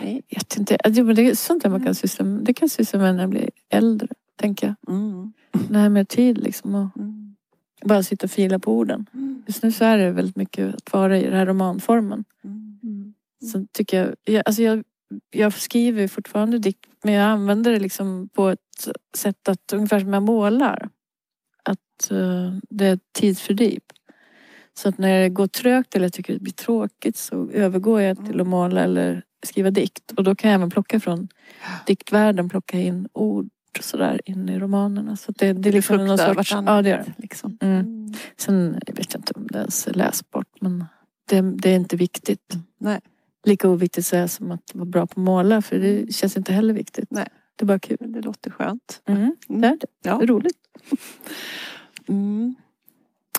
[0.00, 0.76] Jag vet inte.
[0.84, 2.44] Alltså, men det är sånt där man kan syssla med.
[2.44, 4.08] Det kan syssla med när jag blir äldre.
[4.36, 4.94] Tänker jag.
[4.94, 5.32] Mm.
[5.68, 6.74] När jag har mer tid liksom.
[6.74, 7.36] Och Mm.
[7.84, 9.06] bara sitta och fila på orden.
[9.14, 9.42] Mm.
[9.46, 12.24] Just nu så är det väldigt mycket att vara i den här romanformen.
[12.44, 12.78] Mm.
[12.82, 13.14] Mm.
[13.52, 14.84] Så tycker jag, jag, alltså jag,
[15.30, 20.12] jag skriver fortfarande dikt men jag använder det liksom på ett sätt att ungefär som
[20.12, 20.88] jag målar.
[21.62, 23.80] Att eh, det är ett tidsfördriv.
[24.78, 28.26] Så att när det går trögt eller jag tycker det blir tråkigt så övergår jag
[28.26, 30.12] till att måla eller skriva dikt.
[30.16, 31.28] Och då kan jag även plocka från
[31.86, 33.48] diktvärlden, plocka in ord
[33.80, 35.16] sådär in i romanerna.
[35.16, 36.52] Så det, det är liksom någon sorts...
[36.52, 37.14] Ja, det gör det.
[37.16, 37.58] Liksom.
[37.60, 37.80] Mm.
[37.80, 38.14] Mm.
[38.36, 40.84] Sen jag vet jag inte om det ens är läsbart men
[41.28, 42.54] det, det är inte viktigt.
[42.78, 43.00] Nej.
[43.44, 46.52] Lika oviktigt så är som att vara bra på att måla för det känns inte
[46.52, 47.10] heller viktigt.
[47.10, 47.28] Nej.
[47.56, 47.96] Det är bara kul.
[48.00, 49.02] Det låter skönt.
[49.06, 49.22] Mm.
[49.48, 49.60] Mm.
[49.60, 49.86] Det är det.
[50.02, 50.18] Ja.
[50.18, 50.58] Det är roligt.
[52.08, 52.54] Mm.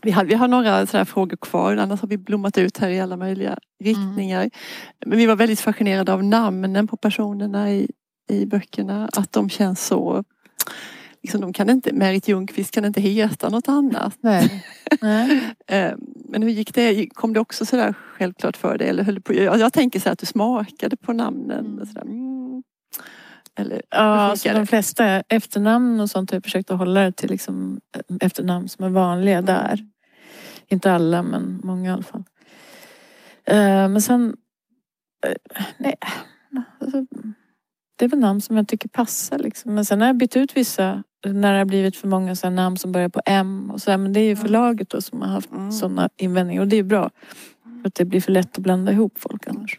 [0.01, 2.99] Vi, har, vi har några sådana frågor kvar, annars har vi blommat ut här i
[2.99, 4.49] alla möjliga riktningar.
[5.05, 7.91] Men vi var väldigt fascinerade av namnen på personerna i,
[8.29, 9.09] i böckerna.
[9.13, 10.23] Att de känns så...
[11.21, 14.17] Liksom de kan inte, Märit Ljungqvist kan inte heta något annat.
[14.21, 14.65] Nej.
[15.01, 15.53] Nej.
[15.67, 15.93] Eh,
[16.29, 17.09] Men hur gick det?
[17.13, 18.89] Kom det också sådär självklart för dig?
[18.89, 21.85] Eller höll på, jag, tänker så att du smakade på namnen.
[22.01, 22.63] Mm.
[23.57, 23.71] Mm.
[23.71, 27.29] Eller, Ja, alltså de flesta efternamn och sånt har jag försökt att hålla det till
[27.29, 27.79] liksom
[28.21, 29.79] efternamn som är vanliga där.
[30.67, 32.23] Inte alla men många i alla fall.
[33.45, 34.35] Eh, Men sen...
[35.25, 35.95] eh, Nej.
[36.79, 37.05] Alltså,
[37.99, 39.75] det är väl namn som jag tycker passar liksom.
[39.75, 42.77] Men sen har jag bytt ut vissa när det har blivit för många så namn
[42.77, 45.27] som börjar på M och så här, Men det är ju förlaget då som har
[45.29, 45.71] haft Mm.
[45.71, 47.09] sådana invändningar och det är bra.
[47.81, 49.77] För att det blir för lätt att blanda ihop folk annars.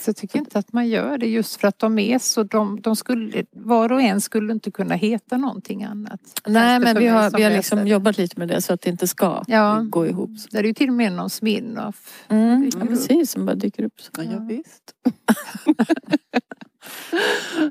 [0.00, 2.80] Så jag tycker inte att man gör det just för att de är så, de,
[2.80, 6.20] de skulle, var och en skulle inte kunna heta någonting annat.
[6.46, 9.06] Nej men vi har, vi har liksom jobbat lite med det så att det inte
[9.08, 9.84] ska Ja.
[9.88, 10.30] gå ihop.
[10.50, 12.24] Det är ju till och med någon Smirnoff.
[12.28, 14.00] Mm, ja, precis, som bara dyker upp.
[14.00, 14.10] Så.
[14.16, 14.92] Ja, ja, visst.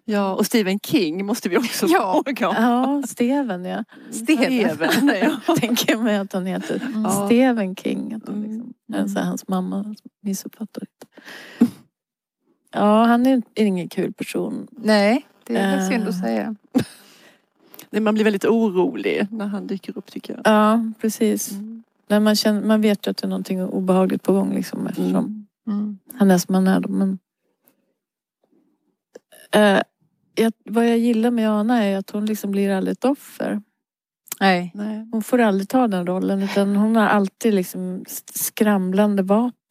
[0.05, 2.21] ja, och Stephen King måste vi också Ja.
[2.25, 2.55] fråga om.
[2.55, 3.83] Ja, Steven ja.
[4.11, 5.11] Steven.
[5.47, 5.55] ja.
[5.59, 6.81] Tänker mig att han heter.
[6.95, 7.11] Mm.
[7.11, 8.13] Stephen King.
[8.13, 8.49] Att han Mm.
[8.51, 9.07] liksom, mm.
[9.09, 11.07] så här, hans mamma missuppfattar det.
[12.77, 14.67] Ja, han är ingen kul person.
[14.71, 16.55] Nej, det är väl synd att säga.
[17.89, 20.41] Nej, Man blir väldigt orolig när han dyker upp tycker jag.
[20.53, 21.51] Ja, precis.
[21.51, 21.83] Mm.
[22.07, 25.43] När man, känner, man vet ju att det är någonting obehagligt på gång liksom, eftersom
[25.67, 25.97] Mm.
[26.13, 26.79] han är som han är.
[26.79, 27.19] Då, men,
[29.51, 29.81] Eh,
[30.35, 33.61] jag, vad jag gillar med Jana är att hon liksom blir aldrig ett offer.
[34.39, 34.71] Nej.
[34.75, 35.07] Nej.
[35.11, 39.23] Hon får aldrig ta den rollen utan hon har alltid liksom skramlande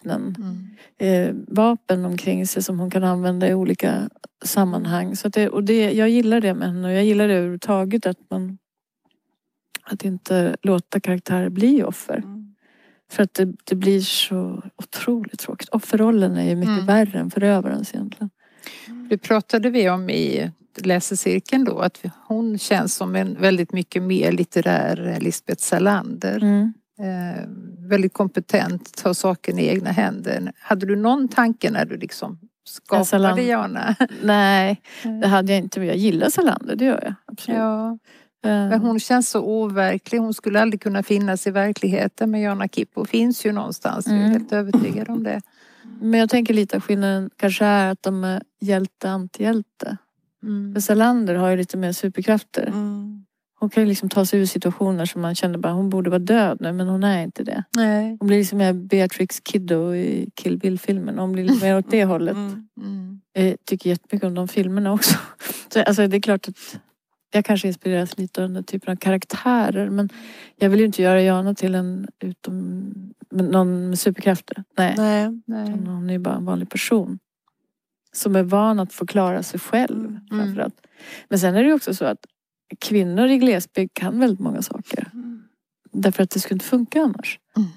[0.06, 0.36] vapnen.
[0.38, 0.68] Mm.
[0.98, 4.10] Eh, vapen omkring sig som hon kan använda i olika
[4.44, 5.16] sammanhang.
[5.16, 8.18] Så det, och det, jag gillar det med henne och jag gillar det överhuvudtaget att
[8.30, 8.58] man
[9.82, 12.16] att inte låta karaktärer bli offer.
[12.16, 12.54] Mm.
[13.10, 15.68] För att det, det blir så otroligt tråkigt.
[15.68, 16.86] Offerrollen är ju mycket Mm.
[16.86, 18.30] värre än förövarens egentligen.
[19.08, 24.32] Det pratade vi om i läsecirkeln då att hon känns som en väldigt mycket mer
[24.32, 26.42] litterär Lisbeth Salander.
[26.42, 26.72] Mm.
[26.98, 27.44] Eh,
[27.88, 30.52] väldigt kompetent, tar saken i egna händer.
[30.60, 33.42] Hade du någon tanke när du liksom skapade Salander.
[33.42, 33.94] Jana?
[34.22, 34.82] Nej,
[35.20, 35.78] det hade jag inte.
[35.80, 37.14] Men jag gillar Salander, det gör jag.
[37.26, 37.58] Absolut.
[37.58, 37.98] Ja.
[38.42, 40.18] Men hon känns så overklig.
[40.18, 42.30] Hon skulle aldrig kunna finnas i verkligheten.
[42.30, 44.06] Men Jana Kippo finns ju någonstans.
[44.06, 44.32] Jag är Mm.
[44.32, 45.40] helt övertygad om det.
[46.00, 49.96] Men jag tänker lite att skillnaden kanske är att de är hjälte antihjälte.
[50.42, 50.74] Mm.
[50.74, 52.66] För Salander har ju lite mer superkrafter.
[52.66, 53.24] Mm.
[53.58, 56.18] Hon kan ju liksom ta sig ur situationer som man känner bara hon borde vara
[56.18, 57.64] död nu men hon är inte det.
[57.76, 58.16] Nej.
[58.20, 61.18] Hon blir liksom mer Beatrix Kiddo i Kill Bill-filmen.
[61.18, 62.36] Hon blir lite mer åt det hållet.
[62.36, 62.68] Mm.
[62.80, 63.20] Mm.
[63.32, 65.18] Jag tycker jättemycket om de filmerna också.
[65.72, 66.80] Så, alltså, det är klart att
[67.30, 69.90] jag kanske inspireras lite av den typen av karaktärer.
[69.90, 70.08] Men
[70.56, 72.92] jag vill ju inte göra Jana till en utom,
[73.30, 74.64] någon med superkrafter.
[74.76, 74.94] Nej.
[74.96, 75.42] Nej.
[75.46, 75.70] Nej.
[75.70, 77.18] Hon är ju bara en vanlig person.
[78.12, 80.06] Som är van att få klara sig själv.
[80.06, 80.22] Mm.
[80.30, 80.86] Framförallt.
[81.28, 82.26] Men sen är det ju också så att
[82.78, 85.10] kvinnor i glesbygd kan väldigt många saker.
[85.92, 87.38] Därför att det skulle inte funka annars.
[87.56, 87.68] Mm.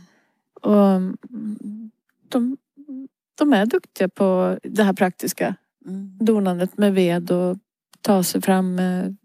[0.61, 1.91] Och mm,
[2.29, 2.57] de,
[3.35, 5.55] de är duktiga på det här praktiska.
[5.85, 6.17] Mm.
[6.21, 7.57] Donandet med ved och
[8.01, 9.17] ta sig fram med,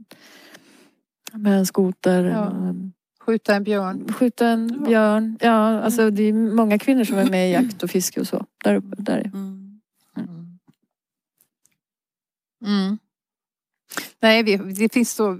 [1.32, 2.24] med en skoter.
[2.24, 2.74] Ja.
[3.20, 4.12] Skjuta en björn.
[4.12, 5.38] Skjuta en björn.
[5.40, 8.46] Ja, alltså det är många kvinnor som är med i jakt och fiske och så.
[8.64, 8.96] Där uppe.
[9.02, 9.18] Där.
[9.18, 9.30] är-
[12.66, 12.98] Mm.
[14.24, 15.38] Nej, vi, det finns så...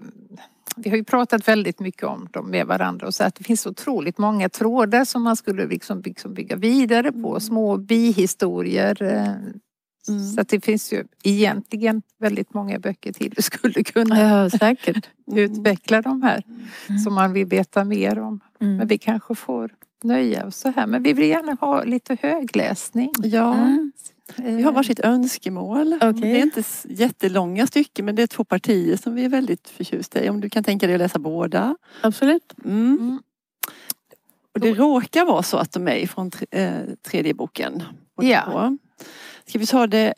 [0.77, 3.67] Vi har ju pratat väldigt mycket om dem med varandra och så att det finns
[3.67, 7.29] otroligt många trådar som man skulle liksom, liksom bygga vidare på.
[7.29, 7.41] Mm.
[7.41, 9.03] Små bihistorier.
[9.03, 9.33] eh,
[10.09, 10.21] Mm.
[10.27, 15.09] Så att det finns ju egentligen väldigt många böcker till du skulle kunna Ja, säkert.
[15.35, 16.43] utveckla de här
[16.89, 16.99] Mm.
[16.99, 18.41] som man vill veta mer om.
[18.59, 18.89] Men Mm.
[18.89, 19.71] vi kanske får
[20.03, 20.87] nöja oss så här.
[20.87, 23.13] Men vi vill gärna ha lite högläsning.
[23.23, 23.93] Ja, Mm.
[24.37, 25.95] Vi har varsitt önskemål.
[25.95, 26.13] Okej.
[26.13, 30.25] Det är inte jättelånga stycken men det är två partier som vi är väldigt förtjusta
[30.25, 30.29] i.
[30.29, 31.77] Om du kan tänka dig att läsa båda.
[32.01, 32.55] Absolut.
[32.65, 32.99] Mm.
[33.01, 33.23] Mm.
[34.55, 37.83] Och det råkar vara så att de är från eh, tredje boken.
[38.21, 38.43] Ja.
[38.45, 38.79] två.
[39.47, 40.15] Ska vi ta det,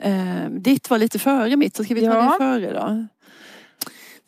[0.00, 2.22] eh, ditt var lite före mitt så ska vi ta Ja.
[2.32, 3.06] det före då.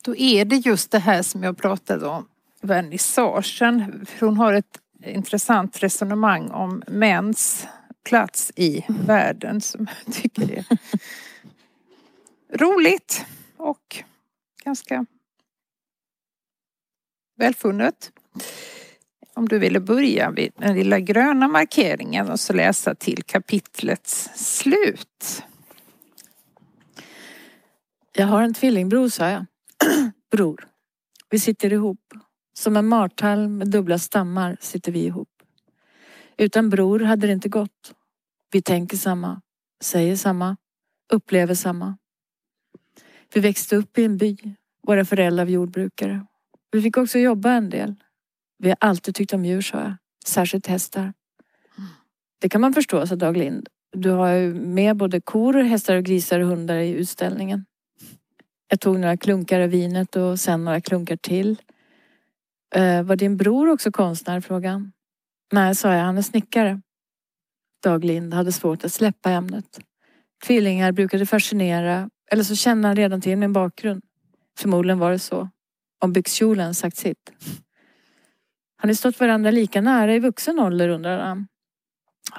[0.03, 2.27] Då är det just det här som jag pratade om,
[2.61, 4.05] vernissagen.
[4.19, 7.67] Hon har ett intressant resonemang om mäns
[8.09, 10.65] plats i världen som jag tycker är
[12.53, 13.25] roligt
[13.57, 14.03] och
[14.63, 15.05] ganska
[17.37, 18.11] välfunnet.
[19.33, 25.43] Om du ville börja vid den lilla gröna markeringen och så läsa till kapitlets slut.
[28.13, 29.45] Jag har en tvillingbror, sa jag.
[30.31, 30.67] Bror.
[31.29, 32.13] Vi sitter ihop.
[32.53, 35.29] Som en martall med dubbla stammar sitter vi ihop.
[36.37, 37.93] Utan bror hade det inte gått.
[38.51, 39.41] Vi tänker samma,
[39.83, 40.57] säger samma,
[41.13, 41.97] upplever samma.
[43.33, 44.37] Vi växte upp i en by.
[44.87, 46.25] Våra föräldrar var jordbrukare.
[46.71, 47.95] Vi fick också jobba en del.
[48.57, 49.93] Vi har alltid tyckt om djur, sa jag.
[50.25, 51.13] Särskilt hästar.
[52.41, 53.69] Det kan man förstå, sa Dag Lind.
[53.91, 57.65] Du har ju med både kor, hästar och grisar och hundar i utställningen.
[58.67, 61.61] Jag tog några klunkar av vinet och sen några klunkar till.
[62.75, 64.41] Eh, var din bror också konstnär?
[64.41, 64.91] frågade han.
[65.51, 66.81] Nej, sa jag, han är snickare.
[67.83, 69.79] Dag Lind hade svårt att släppa ämnet.
[70.45, 74.03] Tvillingar brukade fascinera, eller så kände han redan till min bakgrund.
[74.59, 75.49] Förmodligen var det så.
[75.99, 77.31] Om byxkjolen sagt sitt.
[78.77, 81.47] Har ni stått varandra lika nära i vuxen ålder undrade han.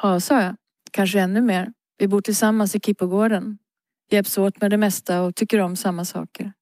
[0.03, 0.57] Ja, sa jag.
[0.91, 1.73] Kanske ännu mer.
[1.99, 3.59] Vi bor tillsammans i Kippogården.
[4.11, 6.53] Hjälps åt med det mesta och tycker om samma saker.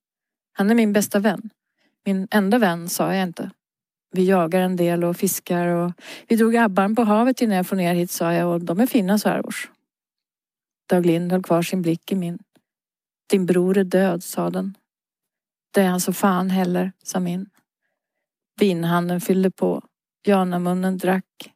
[0.53, 1.51] Han är min bästa vän.
[2.05, 3.51] Min enda vän sa jag inte.
[4.11, 5.93] Vi jagar en del och fiskar och
[6.29, 8.87] vi drog abborren på havet innan jag får ner hit sa jag och de är
[8.87, 9.71] fina så här års.
[10.89, 12.39] Dag Lind höll kvar sin blick i min.
[13.31, 14.77] Din bror är död, sa den.
[15.75, 17.47] Det är han så fan heller, sa min.
[18.61, 19.83] Vinhanden fyllde på.
[20.27, 21.55] Janamunnen drack.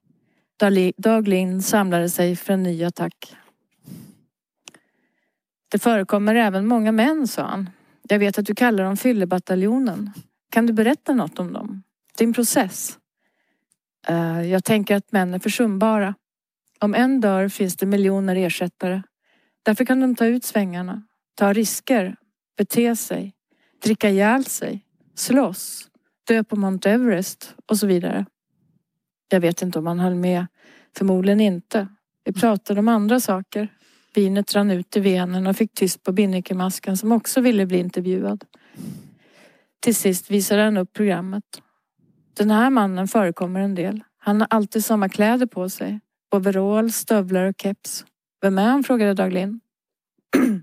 [0.97, 3.37] Dag Lind samlade sig för en ny attack.
[5.69, 7.71] Det förekommer även många män, sa han.
[8.09, 10.11] Jag vet att du kallar dem fyllebataljonen.
[10.51, 11.83] Kan du berätta något om dem?
[12.19, 12.99] Din process?
[14.09, 16.15] Eh, jag tänker att män är försumbara.
[16.79, 19.03] Om en dör finns det miljoner ersättare.
[19.63, 21.03] Därför kan de ta ut svängarna,
[21.35, 22.17] ta risker,
[22.59, 23.35] bete sig,
[23.83, 24.85] dricka ihjäl sig,
[25.15, 25.89] slåss,
[26.27, 28.27] dö på Mount Everest och så vidare.
[29.29, 30.47] Jag vet inte om han höll med.
[30.97, 31.89] Förmodligen inte.
[32.25, 33.69] Vi pratade om andra saker.
[34.15, 38.45] Vinet rann ut i venen och fick tyst på binnikemasken som också ville bli intervjuad.
[39.81, 41.45] Till sist visade han upp programmet.
[42.35, 44.05] Den här mannen förekommer en del.
[44.19, 46.01] Han har alltid samma kläder på sig.
[46.31, 48.05] Overall, stövlar och keps.
[48.41, 48.83] Vem är han?
[48.83, 49.61] frågade Daglin.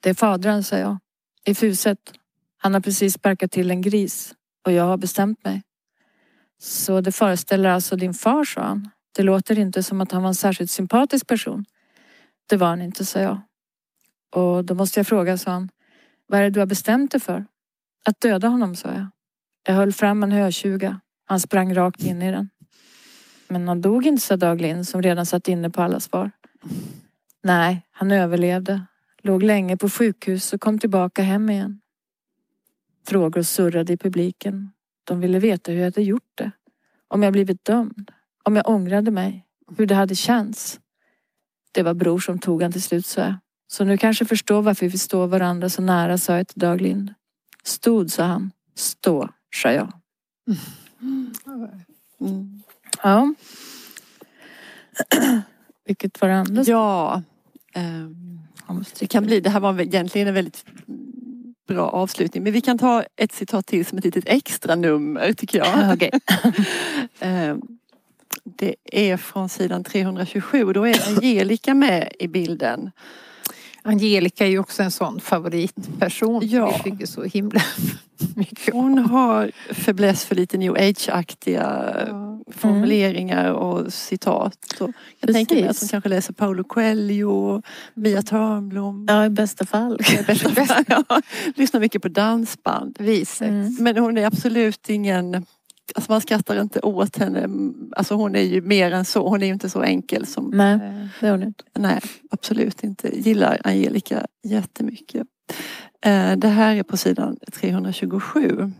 [0.00, 0.98] Det är fadern, sa jag.
[1.44, 1.98] I fuset.
[2.56, 4.34] Han har precis sparkat till en gris.
[4.66, 5.62] Och jag har bestämt mig.
[6.58, 8.90] Så det föreställer alltså din far, sa han.
[9.16, 11.64] Det låter inte som att han var en särskilt sympatisk person.
[12.48, 13.40] Det var han inte, sa jag.
[14.34, 15.68] Och då måste jag fråga, sa han.
[16.26, 17.46] Vad är det du har bestämt dig för?
[18.04, 19.06] Att döda honom, sa jag.
[19.64, 21.00] Jag höll fram en hötjuga.
[21.24, 22.50] Han sprang rakt in i den.
[23.48, 26.30] Men han dog inte, sa Dag Lind som redan satt inne på alla svar.
[27.42, 28.86] Nej, han överlevde.
[29.22, 31.80] Låg länge på sjukhus och kom tillbaka hem igen.
[33.06, 34.72] Frågor surrade i publiken.
[35.04, 36.50] De ville veta hur jag hade gjort det.
[37.08, 38.10] Om jag blivit dömd.
[38.42, 39.46] Om jag ångrade mig.
[39.76, 40.80] Hur det hade känts.
[41.72, 43.34] Det var bror som tog han till slut, sa jag.
[43.66, 47.14] Så nu kanske förstår varför vi står varandra så nära, sa jag till Dag Lind.
[47.64, 48.50] Stod, sa han.
[48.74, 49.92] Stå, sa jag.
[52.20, 52.62] Mm.
[53.02, 53.34] Ja.
[55.86, 56.62] Vilket var det andra?
[56.62, 57.22] Ja.
[57.74, 58.38] ehm,
[58.98, 60.64] det kan bli, det här var egentligen en väldigt
[61.68, 62.42] bra avslutning.
[62.42, 65.94] Men vi kan ta ett citat till som ett litet extra nummer tycker jag.
[65.94, 66.10] Okej.
[67.20, 67.60] Ehm,
[68.44, 72.90] Det är från sidan 327 och då är Angelica med i bilden.
[73.84, 76.42] Angelica är ju också en sån favoritperson.
[76.48, 76.80] Ja.
[76.84, 77.60] Vi tycker så himla
[78.36, 78.74] mycket.
[78.74, 82.40] Hon har fäbless för lite new age-aktiga Ja.
[82.52, 84.58] formuleringar och citat.
[84.80, 87.62] Och jag tänker mig att hon kanske läser Paolo Coelho,
[87.94, 89.06] Mia Törnblom.
[89.08, 89.98] Ja, i bästa fall.
[90.88, 91.04] Ja,
[91.54, 92.96] Lyssnar mycket på dansband.
[93.00, 93.40] Vi sex.
[93.42, 93.76] Mm.
[93.80, 95.46] Men hon är absolut ingen
[95.94, 97.48] Alltså man skrattar inte åt henne.
[97.96, 99.28] Alltså hon är ju mer än så.
[99.28, 100.50] Hon är ju inte så enkel som...
[100.54, 101.64] Nej, Eh, det är hon inte.
[101.78, 103.18] Nej, absolut inte.
[103.20, 105.26] Gillar Angelica jättemycket.
[106.04, 108.72] Eh, Det här är på sidan 327.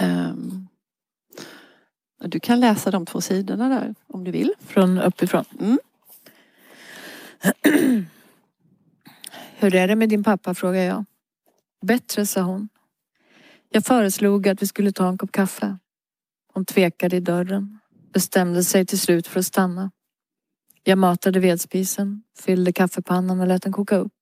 [0.00, 0.68] Ehm,
[2.24, 4.52] Du kan läsa de två sidorna där om du vill.
[4.60, 5.44] Från uppifrån.
[5.60, 5.78] Mm.
[9.58, 11.04] Hur är det med din pappa, frågade jag.
[11.82, 12.68] Bättre, sa hon.
[13.68, 15.76] Jag föreslog att vi skulle ta en kopp kaffe.
[16.54, 17.78] Hon tvekade i dörren.
[18.12, 19.90] Bestämde sig till slut för att stanna.
[20.84, 24.12] Jag matade vedspisen, fyllde kaffepannan och lät den koka upp.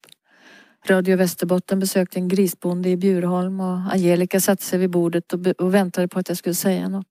[0.87, 5.53] Radio Västerbotten besökte en grisbonde i Bjurholm och Angelica satte sig vid bordet och, be-
[5.53, 7.07] och väntade på att jag skulle säga något.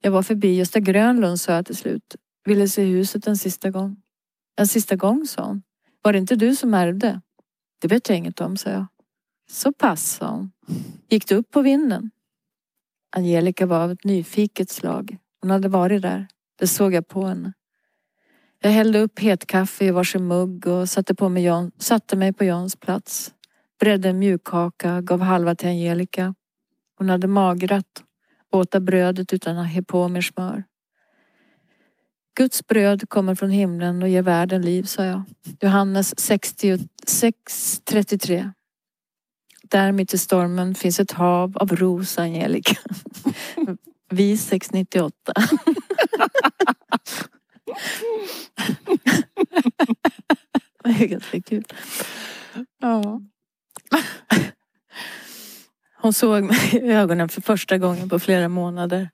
[0.00, 2.16] Jag var förbi Gösta Grönlund, sa jag till slut.
[2.44, 3.96] Ville se huset en sista gång.
[4.56, 5.62] En sista gång, sa hon.
[6.02, 7.20] Var det inte du som ärvde?
[7.80, 8.86] Det vet jag inget om, sa jag.
[9.50, 10.52] Så pass, sa hon.
[11.08, 12.10] Gick du upp på vinden?
[13.16, 15.16] Angelica var av ett nyfiket slag.
[15.40, 16.26] Hon hade varit där.
[16.58, 17.52] Det såg jag på henne.
[18.60, 22.44] Jag hällde upp hetkaffe i varsin mugg och satte, på mig John, satte mig på
[22.44, 23.34] Johns plats.
[23.80, 26.34] Bredde en mjukkaka, gav halva till Angelica.
[26.98, 28.02] Hon hade magrat,
[28.52, 30.64] åt av brödet utan att ha på mer smör.
[32.36, 35.22] Guds bröd kommer från himlen och ger världen liv, sa jag.
[35.60, 38.52] Johannes 66.33.
[39.70, 42.76] Där mitt i stormen finns ett hav av ros, Angelica.
[44.10, 45.32] Vi 698.
[50.84, 51.64] Det är ganska kul.
[52.80, 53.20] Ja.
[55.96, 59.10] Hon såg mig i ögonen för första gången på flera månader.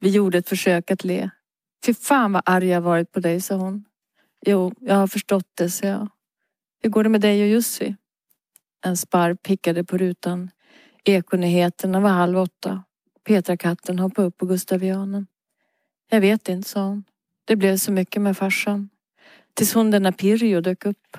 [0.00, 1.30] Vi gjorde ett försök att le.
[1.86, 3.84] Fy fan vad arg jag varit på dig, sa hon.
[4.46, 6.08] Jo, jag har förstått det, sa jag.
[6.82, 7.96] Hur går det med dig och Jussi?
[8.84, 10.50] En sparv pickade på rutan.
[11.04, 12.84] Ekonyheterna var halv åtta.
[13.24, 15.26] Petrakatten hoppade upp på Gustavianen.
[16.10, 17.04] Jag vet inte, sa hon.
[17.44, 18.88] Det blev så mycket med farsan.
[19.54, 21.16] Tills hon den Pirjo dök upp.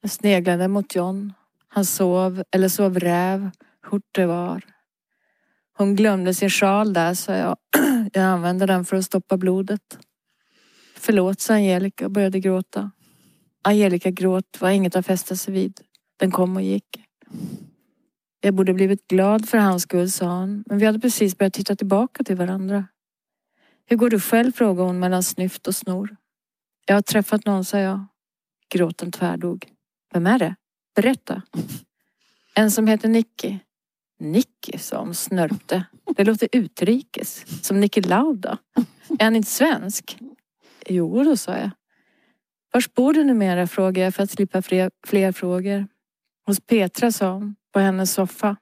[0.00, 1.32] Jag sneglade mot John.
[1.68, 3.50] Han sov, eller sov räv,
[3.90, 4.62] hur det var.
[5.72, 7.56] Hon glömde sin sjal där, sa jag.
[8.12, 9.98] Jag använde den för att stoppa blodet.
[10.96, 12.90] Förlåt, sa Angelica och började gråta.
[13.62, 15.80] Angelica gråt var inget att fästa sig vid.
[16.16, 17.04] Den kom och gick.
[18.40, 20.64] Jag borde blivit glad för hans skull, sa hon.
[20.66, 22.86] Men vi hade precis börjat titta tillbaka till varandra.
[23.86, 24.52] Hur går du själv?
[24.52, 26.16] frågade hon mellan snyft och snor.
[26.86, 28.06] Jag har träffat någon, sa jag.
[28.68, 29.72] Gråten tvärdog.
[30.12, 30.54] Vem är det?
[30.94, 31.42] Berätta.
[32.54, 33.58] En som heter Nicky.
[34.18, 35.84] Nicky, sa hon snörpte.
[36.16, 37.64] Det låter utrikes.
[37.64, 38.58] Som Nicky Lauda.
[39.18, 40.18] Är han inte svensk?
[40.86, 41.70] Jo, då sa jag.
[42.74, 43.66] Var bor du numera?
[43.66, 45.86] frågade jag för att slippa fler, fler frågor.
[46.46, 48.56] Hos Petra, sa hon, på hennes soffa.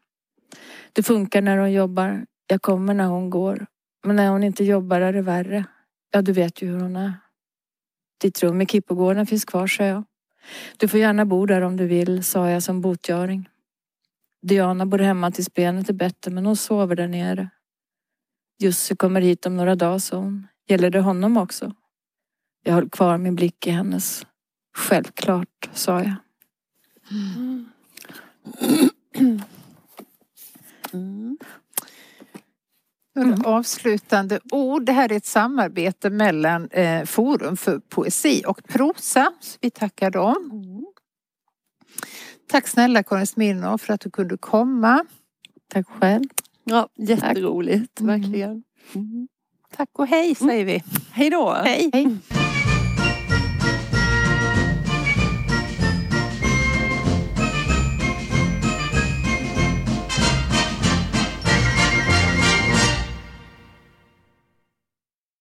[0.92, 2.26] Det funkar när hon jobbar.
[2.46, 3.66] Jag kommer när hon går.
[4.04, 5.64] Men när hon inte jobbar är det värre.
[6.10, 7.12] Ja, du vet ju hur hon är.
[8.20, 10.04] Ditt rum i Kippogården finns kvar, sa jag.
[10.76, 13.48] Du får gärna bo där om du vill, sa jag som botgöring.
[14.42, 17.50] Diana bor hemma tills benet är bättre, men hon sover där nere.
[18.58, 20.46] Jussi kommer hit om några dagar, sa hon.
[20.68, 21.72] Gäller det honom också?
[22.62, 24.26] Jag höll kvar min blick i hennes.
[24.76, 26.14] Självklart, sa jag.
[30.92, 31.38] Mm.
[33.14, 34.84] Några Avslutande ord.
[34.84, 39.32] Det här är ett samarbete mellan eh, Forum för poesi och prosa.
[39.60, 40.86] Vi tackar dem.
[42.48, 45.04] Tack snälla Karin Smirnoff för att du kunde komma.
[45.72, 46.24] Tack själv.
[46.64, 48.20] Ja, jätteroligt, Mm.
[48.20, 48.62] verkligen.
[48.94, 49.28] Mm.
[49.76, 50.82] Tack och hej säger vi.
[51.12, 51.52] Hej då!
[51.52, 51.90] Hej.
[51.92, 52.18] Hej.